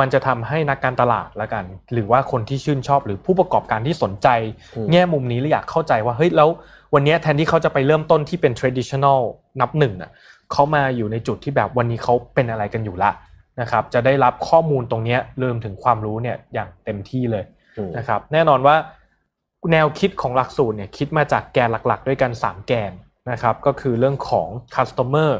[0.00, 4.28] มันจะทำให้นักการตลาดละกัน หรือว่าคนที่ชื่นชอบหรือผู้ประกอบการที่สนใจ
[4.76, 6.48] อืมแง่มุมนี้และอยากเข้าใจว่าเฮ้ยแล้ว
[6.94, 9.20] วันนี้แทนที่เขาจะไปเริ่มต้นที่เป็น traditional
[9.60, 10.10] นับหนึ่งอะ
[10.52, 13.10] เขามาอยู่ในจุดที่แบบวันนี้เขาเป็นอะไรกันอยู่ละ
[13.60, 17.44] นะครับ จะได้รับข้อมูลตรงเนี้ยรวมถึงความรู้เนี่ยอย่างเต็มที่เลย
[17.78, 18.76] อืมนะครับ แน่นอนว่า
[19.72, 22.92] แนวคิดของหลักสูตรเนี่ยคิดมาจากแกนหลัก ๆ ด้วยกัน 3 แกน
[23.30, 25.30] นะครับก็คือเรื่องของ customer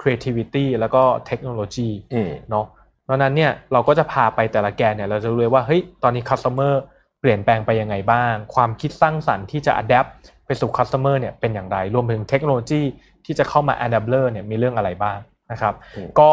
[0.00, 2.66] creativity แล้วก็ technology อืมเนาะ
[3.04, 6.74] เพราะฉะนั้นเนี่ยเราก็จะพาไปแต่ละแกนเนี่ยเราจะรู้เลยว่าเฮ้ยตอนนี้ customer
[7.20, 10.10] เปลี่ยนแปลงไปยังไงบ้าง ความคิดสร้างสรรค์ที่จะ adapt
[10.46, 12.82] ไปสู่ customer เนี่ยเป็นอย่างไร รวมถึงเทคโนโลยี
[13.24, 15.18] ที่จะเข้ามา enabler เนี่ยมีเรื่องอะไรบ้าง
[15.52, 16.30] นะครับอืมก็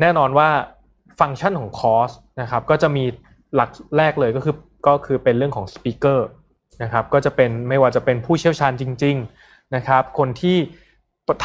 [0.00, 0.48] แน่นอนว่า
[1.20, 2.10] ฟังก์ชันของคอร์ส
[2.40, 3.04] นะครับก็จะมี
[3.54, 6.28] หลักแรกเลยก็คือก็คือเป็นเรื่องของ speaker
[6.82, 9.28] นะครับก็จะเป็นไม่ว่าจะเป็นผู้เชี่ยวชาญจริง ๆ
[9.76, 10.56] นะครับคนที่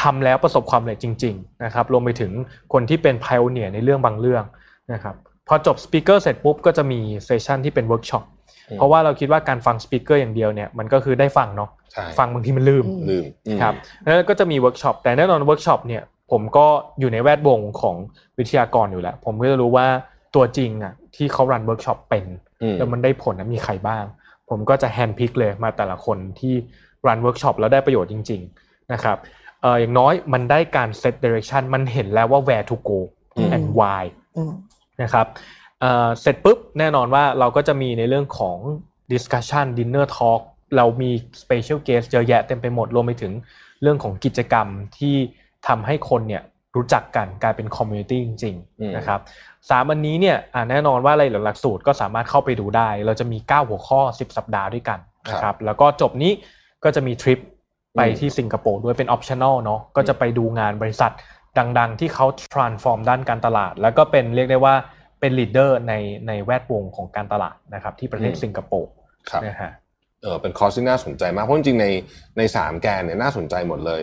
[0.02, 2.32] ทำแล้วประสบความสำเร็จจริงๆนะครับรวมไปถึง
[2.72, 4.44] คนที่เป็นพ i อเนียในเรื่องบางเรื่อง
[4.92, 5.14] นะครับ
[5.48, 8.24] พอจบ speaker เสร็จปุ๊บก็จะมี session ที่เป็นเวิร์กช็อป
[8.68, 16.66] อืมเพราะว่าเราคิดว่าการฟัง speaker อย่างเดียวเนี่ยมันก็คือได้ฟังเนาะใช่ฟังบางทีมันลืมลืมอืมครับแล้วก็จะมีเวิร์กช็อปแต่แน่นอนเวิร์กช็อปเนี่ยผมก็
[17.00, 17.96] อยู่ในแวดวงของ
[18.38, 19.86] วิทยากรอยู่แล้ว ผมก็จะรู้ว่า
[20.34, 22.24] ตัวจริงอะที่เขา run เวิร์กช็อปเป็น
[22.62, 24.04] อืมแล้วมันได้ผลนะมีใครบ้าง
[24.50, 26.54] ผมก็จะ handpick เลยมาแต่ละคนที่
[27.06, 29.18] run เวิร์กช็อปแล้วได้ประโยชน์จริง ๆ นะครับ
[29.62, 32.98] เอออย่างน้อยมันได้การ set direction มันเห็นแล้วว่า where to go
[33.36, 34.02] อืม and why
[34.36, 34.52] อืม
[35.02, 35.26] นะครับ
[35.80, 38.58] เอ่อเสร็จปุ๊บแน่นอนว่าเราก็จะมีในเรื่องของ
[39.12, 40.42] discussion dinner talk
[40.76, 41.10] เรามี
[41.42, 43.32] special guest เยอะแยะเต็มไปหมดรวมไปถึง
[43.82, 44.66] เรื่องของกิจกรรม
[44.98, 45.14] ที่
[45.68, 46.42] ทำให้คนเนี่ย
[46.76, 49.20] รู้จักกันกลายเป็น community จริงอืมๆนะครับ
[49.70, 54.98] สามอันนี้เนี่ยอ่าแน่นอนว่าอะไรหลักสูตรก็สามารถเข้าไปดูได้ เราจะมี 9 หัวข้อ 10 สัปดาห์ด้วยกัน
[55.30, 56.32] นะครับแล้วก็จบนี้
[56.84, 57.38] ก็จะมีทริป
[57.96, 61.12] ไปที่สิงคโปร์ด้วยเป็น optional เนาะก็จะไปดูงานบริษัท
[61.78, 64.74] ดังๆ ที่เขา transform ด้านการตลาด แล้วก็เป็นเรียกได้ว่า
[65.20, 65.94] เป็น leader ใน
[66.26, 68.90] ในแวดวงของการตลาดนะครับที่ประเทศอืมสิงคโปร์
[69.30, 69.72] ครับนะฮะ
[70.22, 71.86] เออเป็นคอร์สที่น่าสนใจมากเพราะจริงๆใน
[72.38, 74.00] ในสามแกนเนี่ยน่าสนใจหมดเลย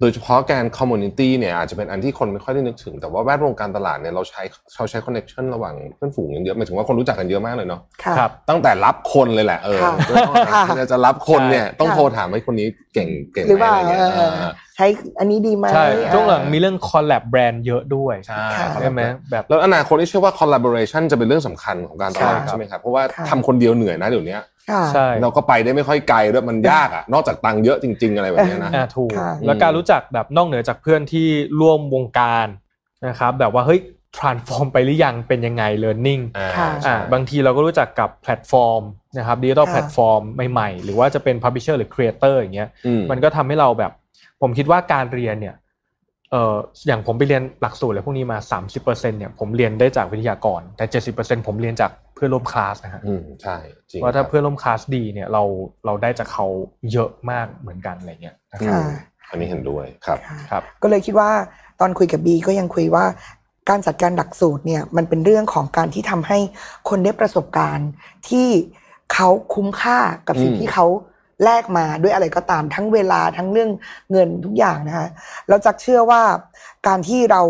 [0.00, 4.42] โดยเฉพาะแกน community เนี่ยอาจจะเป็นอันที่คนไม่ค่อยได้นึกถึง แต่ว่าแวดวงการตลาดเนี่ยเราใช้
[4.76, 24.38] เราใช้คอนเน t ชันระหว่างเพื่อนฝูงกันเยอะหมายถึงว่าคนรู้จักกันเยอะมากเลยเนาะค่ะครับตั้งแต่รับคนเลยแหละเออค่ะถ้าจะรับคนเนี่ยใช่ต้องค่ะโทรถามให้คนนี้เก่งเก่งหรือไหมว่าอะไรเงี้ยเออเออใช้อันนี้ดีไหมใช่เออช่วงหลังมีเรื่อง collab แบรนด์เยอะด้วยใช่ค่ะใช่ไหมแบบแล้วอนาคตที่เชื่อว่า collaboration จะเป็นเรื่องสำคัญของการตลาดค่ะใช่ไหมครับเพราะว่าค่ะทำคนเดียวเหนื่อยนะเดี๋ยวนี้
[24.70, 31.26] ค่ะใช่เราก็ไปได้ไม่ค่อยไกลด้วยมันยากอะนอกจากตังค์เยอะจริง ๆ อะไรแบบเนี้ยนะอ่าถูกค่ะแล้วการรู้จักแบบนอกเหนือจากเพื่อนที่
[31.60, 32.46] ร่วมวงการ
[33.06, 33.80] นะครับแบบว่าเฮ้ย
[34.18, 38.82] transform ไปหรือยังเป็นยังไง learning อ่าค่ะใช่อ่าบางทีเราก็รู้จักกับแพลตฟอร์ม
[39.18, 40.22] นะครับดิจิทัลค่ะแพลตฟอร์ม
[40.52, 43.92] ใหม่ๆ หรือว่าจะเป็น publisher หรือ creator อย่างเงี้ยอืมมันก็ทำให้เราแบบ
[44.42, 45.56] ผมคิดว่าการเรียนเนี่ย
[46.30, 48.38] เอ่ออย่างผมไปเรียนหลักสูตรอะไรพวกนี้มา
[48.78, 50.84] 30%เนี่ยผมเรียนได้จากวิทยากร แต่
[51.16, 53.56] 70%ผมเรียนจากเพื่อนร่วมคลาสนะฮะอืมใช่
[53.90, 55.42] จริงว่าถ้าครับเพื่อนร่วมคลาสดีเนี่ยเรา
[55.86, 56.46] เราได้จากเขา
[56.92, 58.90] เยอะมากเหมือนกันอะไรเงี้ยนะคอืรับค่ะม
[59.30, 61.30] อันนี้เห็นด้วยครับค่ะครับ ก็เลยคิดว่า
[61.80, 63.04] ตอนคุยกับบีก็ยังคุยว่า
[63.68, 66.38] การจัดการหลักสูตรเนี่ยมันเป็นเรื่องของการที่ทำให้
[66.88, 67.90] คนได้ประสบการณ์
[68.28, 68.48] ที่
[69.12, 70.86] เขาคุ้มค่ากับสิ่งอืมที่เขา
[71.44, 73.70] แลกมาด้วยอะไรก็ตามทั้งเวลาทั้งเรื่อง
[74.12, 75.08] เงินทุกอย่างนะคะ
[75.48, 76.22] แล้วจักเชื่อว่า
[76.86, 77.42] การที่เรา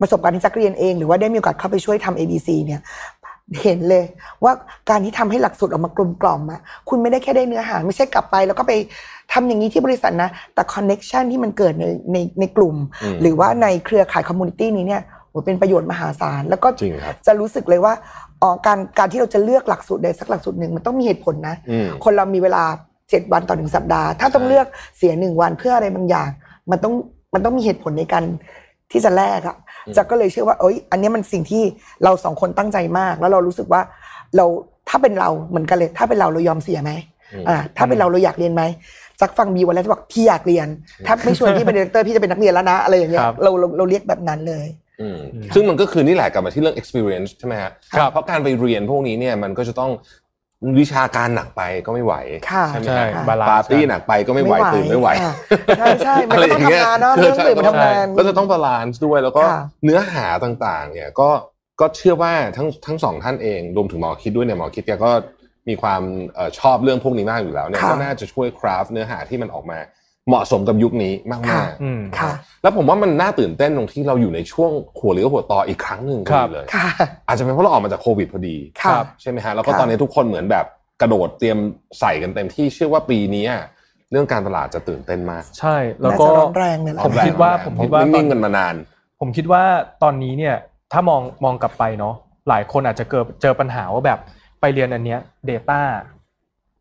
[0.00, 2.80] ประสบการณ์ที่จักเรียนเอง หรือว่าได้มีโอกาสเข้าไปช่วยทำ ABC เนี่ย
[3.62, 4.04] เห็นเลย
[4.44, 4.52] ว่า
[4.90, 8.72] การที่ทำให้หลักสูตรออกมากลมกล่อมอะคุณไม่ได้แค่ได้เนื้อหา ไม่ใช่กลับไป แล้วก็ไป
[9.32, 17.94] ทำอย่างนี้ที่บริษัทนะ แต่ connection ที่มันเกิดในในในกลุ่มอืมหรือว่าในเครือข่าย community นี้เนี่ยโหเป็นประโยชน์มหาศาล แล้วก็จริงครับจะรู้สึกเลยว่า
[18.42, 22.64] อ๋อการการที่เราจะเลือกหลักสูตรใดสักหลักสูตรหนึ่งมันต้องมีเหตุผลนะอืมคนเรามีเวลา
[23.10, 26.28] เจ็ดวันต่อหนึ่งสัปดาห์ ถ้าต้องใช่เลือกเสียหนึ่งวันเพื่ออะไรบางอย่าง
[26.70, 26.94] มันต้อง
[27.34, 28.24] มันต้องมีเหตุผลในการ
[28.92, 29.56] ที่จะแลกอะ
[29.96, 31.62] จะก็เลยเชื่อว่า เอ้ย อันนี้มันสิ่งที่
[32.04, 33.80] เราสองคนตั้งใจมาก แล้วเรารู้สึกว่า
[34.36, 34.44] เรา
[34.88, 36.92] ถ้าเป็นเราเหมือนกันเลย ถ้าเป็นเราเรายอมเสียไหม
[37.32, 38.62] อืมอ่า ถ้าเป็นเราเราอยากเรียนไหม
[39.20, 40.68] จักฟังบีวันแล้วจะบอกพี่อยากเรียน
[41.06, 44.66] ถ้าไม่ชวนพี่เป็น director พี่จะเป็นนักเรียนแล้วนะอะไรอย่างเงี้ยครับเราเราเราเรียกแบบนั้นเลย
[45.00, 49.90] อืมอืมซึ่งมันก็คือนี่แหละกลับมาที่เรื่อง experience ใช่ไหมฮะครับเพราะการไปเรียนพวกนี้เนี่ยมันก็จะต้อง
[50.80, 52.14] วิชาการหนักไปก็ไม่ไหว
[52.50, 55.34] ค่ะใช่ไหมใช่ฮะ balance ปาร์ตี้หนักไปก็ไม่ไหวตื่นไม่ไหวค่ะ
[55.78, 61.30] ใช่ใช่มันก็ต้องทำงานเนาะอะไรอย่างเงี้ยต้องตื่นมาทำงานก็จะต้อง balance ด้วยแล้วก็ค่ะเนื้อหาต่างๆ เนี่ยก็
[61.80, 65.10] ก็เชื่อว่าทั้งทั้งสองท่านเองรวมถึงหมอคิดด้วยเนี่ยหมอคิดแกก็
[65.68, 66.02] มีความ
[66.34, 69.78] เอ่อชอบเรื่องพวกนี้มากอยู่แล้วเนี่ยค่ะก็น่าจะช่วยคราฟเนื้อหาที่มันออกมา
[70.28, 72.30] เหมาะสมกับยุคนี้มากค่ะๆอืมค่ะ
[72.62, 76.88] แล้วผมว่ามันน่าตื่นเต้นตรงที่เราอยู่ในช่วงหัวเรือหัวต่ออีกครั้งหนึ่งพอครัดีบเลยค่ะ
[77.26, 80.66] อาจจะเป็นเพราะเราออกมาจากโควิดพอดีค่ะใช่ไหมฮะ แล้วก็ค่ะตอนนี้ทุกคนเหมือนแบบ
[81.00, 81.58] กระโดดเตรียม
[82.00, 83.44] ใส่กันเต็มที่เชื่อว่าปีนี้
[84.10, 88.74] เรื่องการตลาดจะตื่นเต้นมาก ใช่ แล้วน่าก็จะร้อนแรงเลยแหละผมคิดว่าผมคิดว่านิ่งๆกันมานาน
[89.20, 89.62] ผมคิดว่า
[90.02, 90.56] ตอนนี้เนี่ย
[90.92, 92.14] ถ้ามองมองกลับไปเนาะ
[92.48, 94.18] หลายคนอาจจะเกิดเจอปัญหาว่าแบบ
[94.60, 95.20] ไปเรียนอันเนี้ย
[95.50, 95.80] Data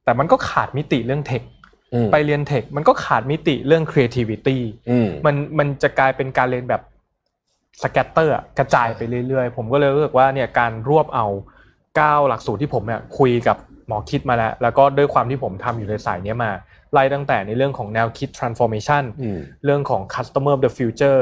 [0.04, 1.63] แต่มันก็ขาดมิติเรื่องเทคอืม
[2.12, 4.58] ไปเรียนเทคมันก็ขาดมิติเรื่อง creativity
[4.90, 6.82] อืมมันมันจะกลายเป็นการเรียนแบบ
[7.84, 11.26] สแกตเตอร์กระจายไปเรื่อยๆ ผมก็เลยรู้สึกว่าเนี่ยการรวบเอา
[11.96, 16.52] เก้าหลักสูตรที่ผมเนี่ยคุยกับหมอคิดมาแล้ว แล้วก็ด้วยความที่ผมทำอยู่ในสายเนี้ยมา
[16.94, 21.22] ไล่ตั้งแต่ในเรื่องของแนวคิด transformation อืมเรื่องของ customer of the future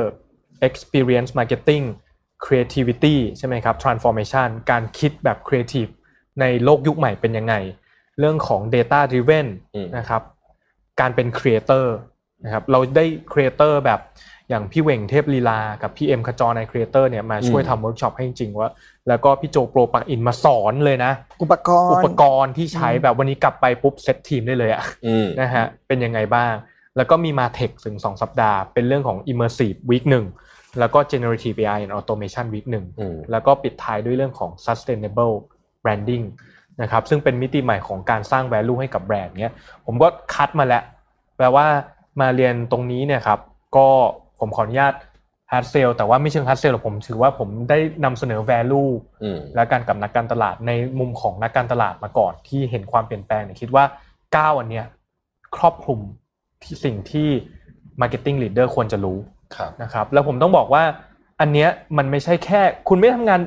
[0.68, 1.86] experience marketing
[2.46, 5.92] creativity ใช่ไหมครับ transformation การคิดแบบ creative
[6.42, 7.56] ในโลกยุคใหม่เป็นยังไง
[8.20, 10.22] เรื่องของ data driven อืมนะครับ
[11.00, 11.86] การเป็น creator
[12.44, 14.02] นะครับเราได้ creator แบบ
[14.50, 18.70] อย่างพี่เหว่งเทพลีลา กับพี่เอ็มขจรใน creator เนี่ยมาช่วยทำเวิร์กช็อปให้จริงๆว่า
[19.08, 21.12] แล้วก็พี่โจโปรปลั๊กอินมาสอนเลยนะ
[21.42, 26.54] อุปกรณ์อุปกรณ์ที่ใช้แบบวันนี้กลับไปปุ๊บเซตทีมได้เลยอะอืมนะฮะเป็นยังไงบ้าง
[26.98, 30.26] แล้วก็มีมาเทคถึง 2 สัปดาห์ เป็นเรื่องของ immersive week หนึ่ง
[30.80, 35.36] แล้วก็ generative AI and automation week หนึ่งอืมแล้วก็ปิดท้ายด้วยเรื่องของ sustainable
[35.84, 36.26] branding
[36.82, 39.54] นะครับซึ่งเป็นมิติใหม่ของการสร้าง value ให้กับแบรนด์เนี้ย
[39.86, 40.84] ผมก็คัดมาแล้ว
[41.38, 41.66] แปลว่า
[42.22, 43.40] มาเรียนตรงนี้เนี่ยครับ
[43.76, 43.88] ก็
[44.40, 44.94] ผมขออนุญาต
[45.52, 48.92] hard sell แต่ว่าไม่เชิง hard sell หรอกผมถือว่าผมได้นำเสนอ value
[49.24, 53.84] อืมและการกับนักการตลาดในมุมของนักการตลาดมาก่อนที่เห็นความเปลี่ยนแปลงเนี่ยคิดว่า
[54.36, 54.86] ก้าวอันเนี้ย
[55.56, 56.00] ครอบคลุม
[56.64, 57.30] ที่สิ่งที่
[58.02, 59.18] marketing leader ควรจะรู้
[59.56, 60.84] ครับนะครับแล้วผมต้องบอกว่า
[61.40, 63.42] อันเนี้ยมันไม่ใช่แค่ คุณไม่ได้ทำงาน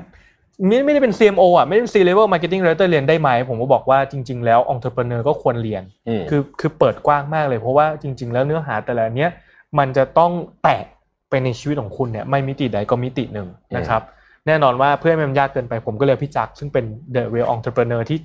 [0.66, 9.30] ไม่ไม่ได้เป็น CMO อะไม่ได้เป็น C level marketing director เรียนได้ไหมผมก็บอกว่าจริง ๆ แล้ว entrepreneur ก็ควรเรียนอืมคือคือเปิดกว้างมากเลยเพราะว่าจริง ๆ แล้วเนื้อหาแต่ละเนี้ย
[9.78, 10.32] มันจะต้อง
[10.62, 10.82] แตะ
[11.30, 14.02] ไปในชีวิตของคุณเนี่ยไม่มิติใดก็มิติหนึ่งนะครับ
[14.46, 16.84] แน่นอนว่าเพื่อให้มันยากเกินไปผมก็เลยพี่จักรซึ่งเป็น
[17.14, 18.18] the real entrepreneur ที่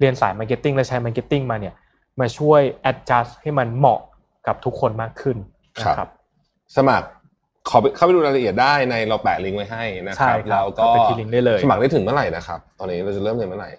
[0.00, 1.74] เรียนสาย marketing และใช้ marketing มาเนี่ย
[2.20, 2.60] มาช่วย
[2.90, 4.00] adjust ให้มันเหมาะ
[4.46, 5.36] กับทุกคนมากขึ้น
[5.80, 6.08] นะครับ
[6.76, 7.06] สมัคร
[7.68, 13.70] ขอไปเข้าไปดูรายละเอียดได้ในเราแปะลิงก์ไว้ให้นะคใช่รับครับแล้วก็เข้าไปที่ลิงก์ได้เลยสมัครได้ถึงเมื่อไหร่นะครับ ตอนนี้เราจะเริ่มเรียนเมื่อไหร่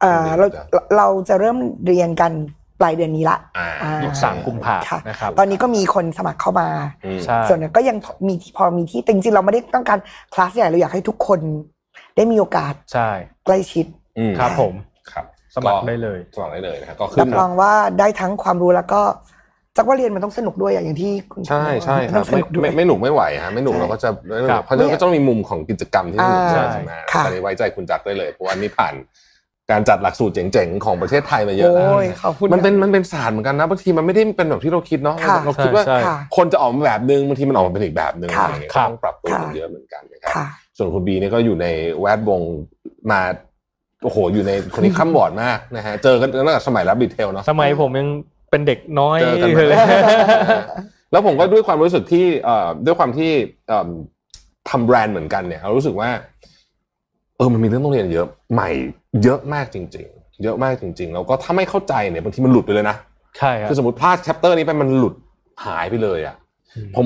[0.00, 1.56] เอ่อเราเดี๋ยวเราจะเริ่ม
[1.86, 2.32] เรียนกัน
[2.80, 6.68] ปลายเดือนนี้ละอ่าอ่ายี่สิบสามกุมภาค่ะนะครับ ตอนนี้ก็มีคนสมัครเข้ามา
[7.04, 7.96] อืมใช่ส่วนนั้นก็ยัง
[8.28, 9.98] มีที่พอมีที่แต่จริงๆเราไม่ได้ต้องการ
[10.34, 11.40] คลาสใหญ่เราอยากให้ทุกคน
[12.16, 13.08] ได้มีโอกาสใช่
[13.46, 13.86] ใกล้ชิด
[14.18, 14.72] อืมครับผม
[15.12, 15.24] ครับ
[15.56, 19.00] สมัครได้เลยสมัครได้เลยนะครับก็รัขึ้นบรองว่าได้ทั้งความรู้แล้วก็
[19.76, 24.08] จักว่าเรียนมันต้องสนุกด้วยอะอย่างที่คุณใช่ใช่คต้รัอบงสไม่นุกด้วยไม่ไม่หนุกไม่ไหวฮะไม่หนุกใช่เราก็จะ
[24.50, 28.94] ครับเพราะฉะนั้นก็ต้องมีมุมของกิจกรรมที่สนุกอ่าใช่ไหมค่ะตอนนี้ไว้ใจคุณจักรได้เลยเพราะว่านี่ผ่าน
[29.70, 40.46] การจัดหลักสูตรเจ๋งๆ ของประเทศไทยมาเยอะแล้วโอ้ยขอบคุณมันเป็นค่ะมันเป็นศาสตร์เหมือนกันนะบางทีมันไม่ได้เป็นแบบที่เราคิดเนาะค่ะเราคิดว่าใช่ค่ะคนจะออกมาแบบนึงบางทีมันออกมาเป็นอีกแบบนึงค่ะอะไรอย่างเงี้ยครัก็บต้องปรับตัวกันค่ะเยอะเหมือนกันนะครับค่ะ
[40.76, 41.66] ส่วนคุณบีเนี่ยก็อยู่ใน
[42.00, 42.40] แวดวง
[43.10, 43.20] มา
[44.04, 48.08] โอ้โหอยู่ในคนนี้ข้ามบอร์ดมากนะฮะเจอกันตั้งแต่สมัยรับดีเทลเนาะสมัยผมยัง
[48.50, 49.78] เป็นเด็กน้อยเจอกันมาเลย
[51.12, 53.30] แล้วผมก็ด้วยความรู้สึกที่เอ่อด้วยความที่
[53.68, 53.88] เอิ่ม
[54.70, 56.10] ทำแบรนด์เหมือนกันเนี่ยเรารู้สึกว่า
[57.36, 58.70] เออมันมีเรื่องต้องเรียนเยอะ ใหม่
[59.22, 62.96] เยอะมากจริง ๆ เยอะมากจริง ๆ แล้วก็ถ้าไม่เข้าใจเนี่ยบางทีมันหลุดไปเลยนะ
[63.38, 65.14] ใช่ครับคือสมมติพลาด chapter นี้ไปมันหลุด
[65.66, 66.36] หายไปเลยอะ
[66.76, 67.04] อืมผม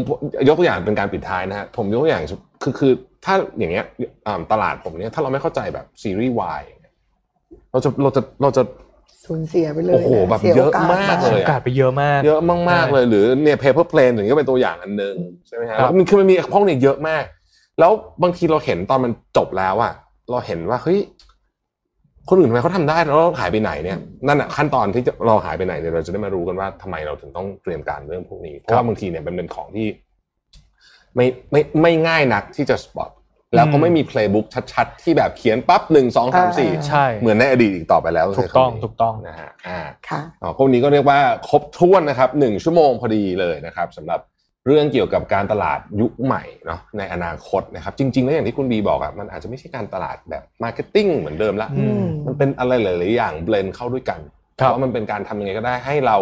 [0.49, 2.23] ยกตัวอย่างเป็นการปิดท้ายนะฮะผมยกตัวอย่าง
[2.63, 2.93] คือคือ
[3.25, 3.85] ถ้าอย่างเงี้ย
[4.27, 6.63] อ่าตลาดผมเนี่ยถ้าเราไม่เข้าใจแบบซีรีส์วาย
[7.71, 8.63] เราจะเราจะเราจะ
[9.27, 15.15] สูญเสียไปเลยโอ้โหแบบสีเยอะโสมากเลยโอกาสไปเยอะมาก เยอะมากๆเลยหรือเนี่ย paper plane อย่างนี้ก็เป็นตัวอย่างอันหนึ่ง
[15.47, 17.25] ใช่ไหมฮะครับแล้วมันคือมันมีพวกเนี่ยเยอะมาก
[17.79, 19.93] แล้วบางทีเราเห็นตอนมันจบแล้วอะ
[20.31, 20.99] เราเห็นว่าเฮ้ย
[22.29, 29.87] คนอื่นทำไมเขาทำได้แล้วเราหายไปไหนเนี่ยนั่นอะขั้นตอนที่จะเราหายไปไหนเนี่ยเราจะได้มารู้กันว่าทำไมเราถึงต้องเตรียมการเรื่องพวกนี้เพราะว่าบางทีเนี่ยมันเป็นของที่
[31.17, 33.11] ไม่ไม่ไม่ง่ายนักที่จะ spot
[33.55, 44.21] แล้วก็ไม่มี playbook ชัด ๆ ที่แบบเขียนปั๊บหนึ่งสองสามสี่ใช่เหมือนในอดีตอีกต่อไปแล้วถูกต้องใช้คำนี้ถูกต้องนะฮะอ่าค่ะอ๋อพวกนี้ก็เรียกว่าครบถ้วนนะครับหนึ่งชั่วโมงพอดีเลยนะครับสำหรับ
[44.67, 54.21] เรื่องเกี่ยวกับการตลาดยุคใหม่เนาะในอนาคตนะครับจริงๆแล้วอย่างที่คุณบีบอกอะมันอาจจะไม่ใช่การตลาดแบบ marketing เหมือนเดิมละอืมมันเป็นอะไรหลายๆอย่าง blend เข้าด้วยกัน
[54.59, 56.19] ครับว่ามันเป็นการทำยังไงก็ได้ให้เรา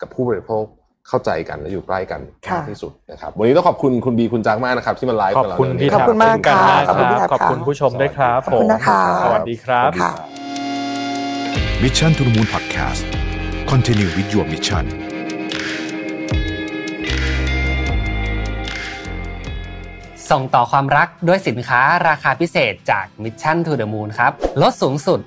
[0.00, 0.64] กับผู้บริโภค
[1.08, 10.12] เข้าใจกันและอยู่ใกล้กันค่ะมากที่สุดนะครับ วันนี้ต้องขอบคุณคุณบีคุณจังมากนะครับ ที่มาไลฟ์ขอบกับเราคุณในวันพี่นี้ขอบคุณมากเช่นนค่ะมากขอบคุณพี่ครับครับขอบคุณผู้ชมด้วยครับขอบคุณนะคะผมสวัสดีครับค่ะ
[11.82, 13.02] Mission to the Moon Podcast
[13.70, 14.84] Continue with your mission
[20.30, 24.32] ส่งต่อความรักด้วยสินค้าราคาพิเศษจาก Mission to the Moon ครับ
[24.62, 25.20] ลดสูงสุด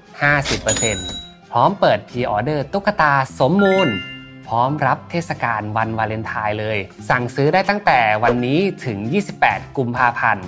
[0.72, 3.90] 50%พร้อมเปิดพรีออเดอร์ตุ๊กตาสมมูล
[4.48, 6.78] พร้อมรับเทศกาลวันวาเลนไทน์เลย
[7.10, 8.98] สั่งซื้อได้ตั้งแต่วันนี้ถึง
[9.38, 10.48] 28 กุมภาพันธ์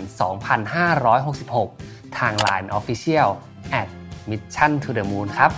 [1.68, 3.30] 2566 ทาง Line Official
[3.82, 3.88] at
[4.30, 5.52] Mission to the Moon ครับ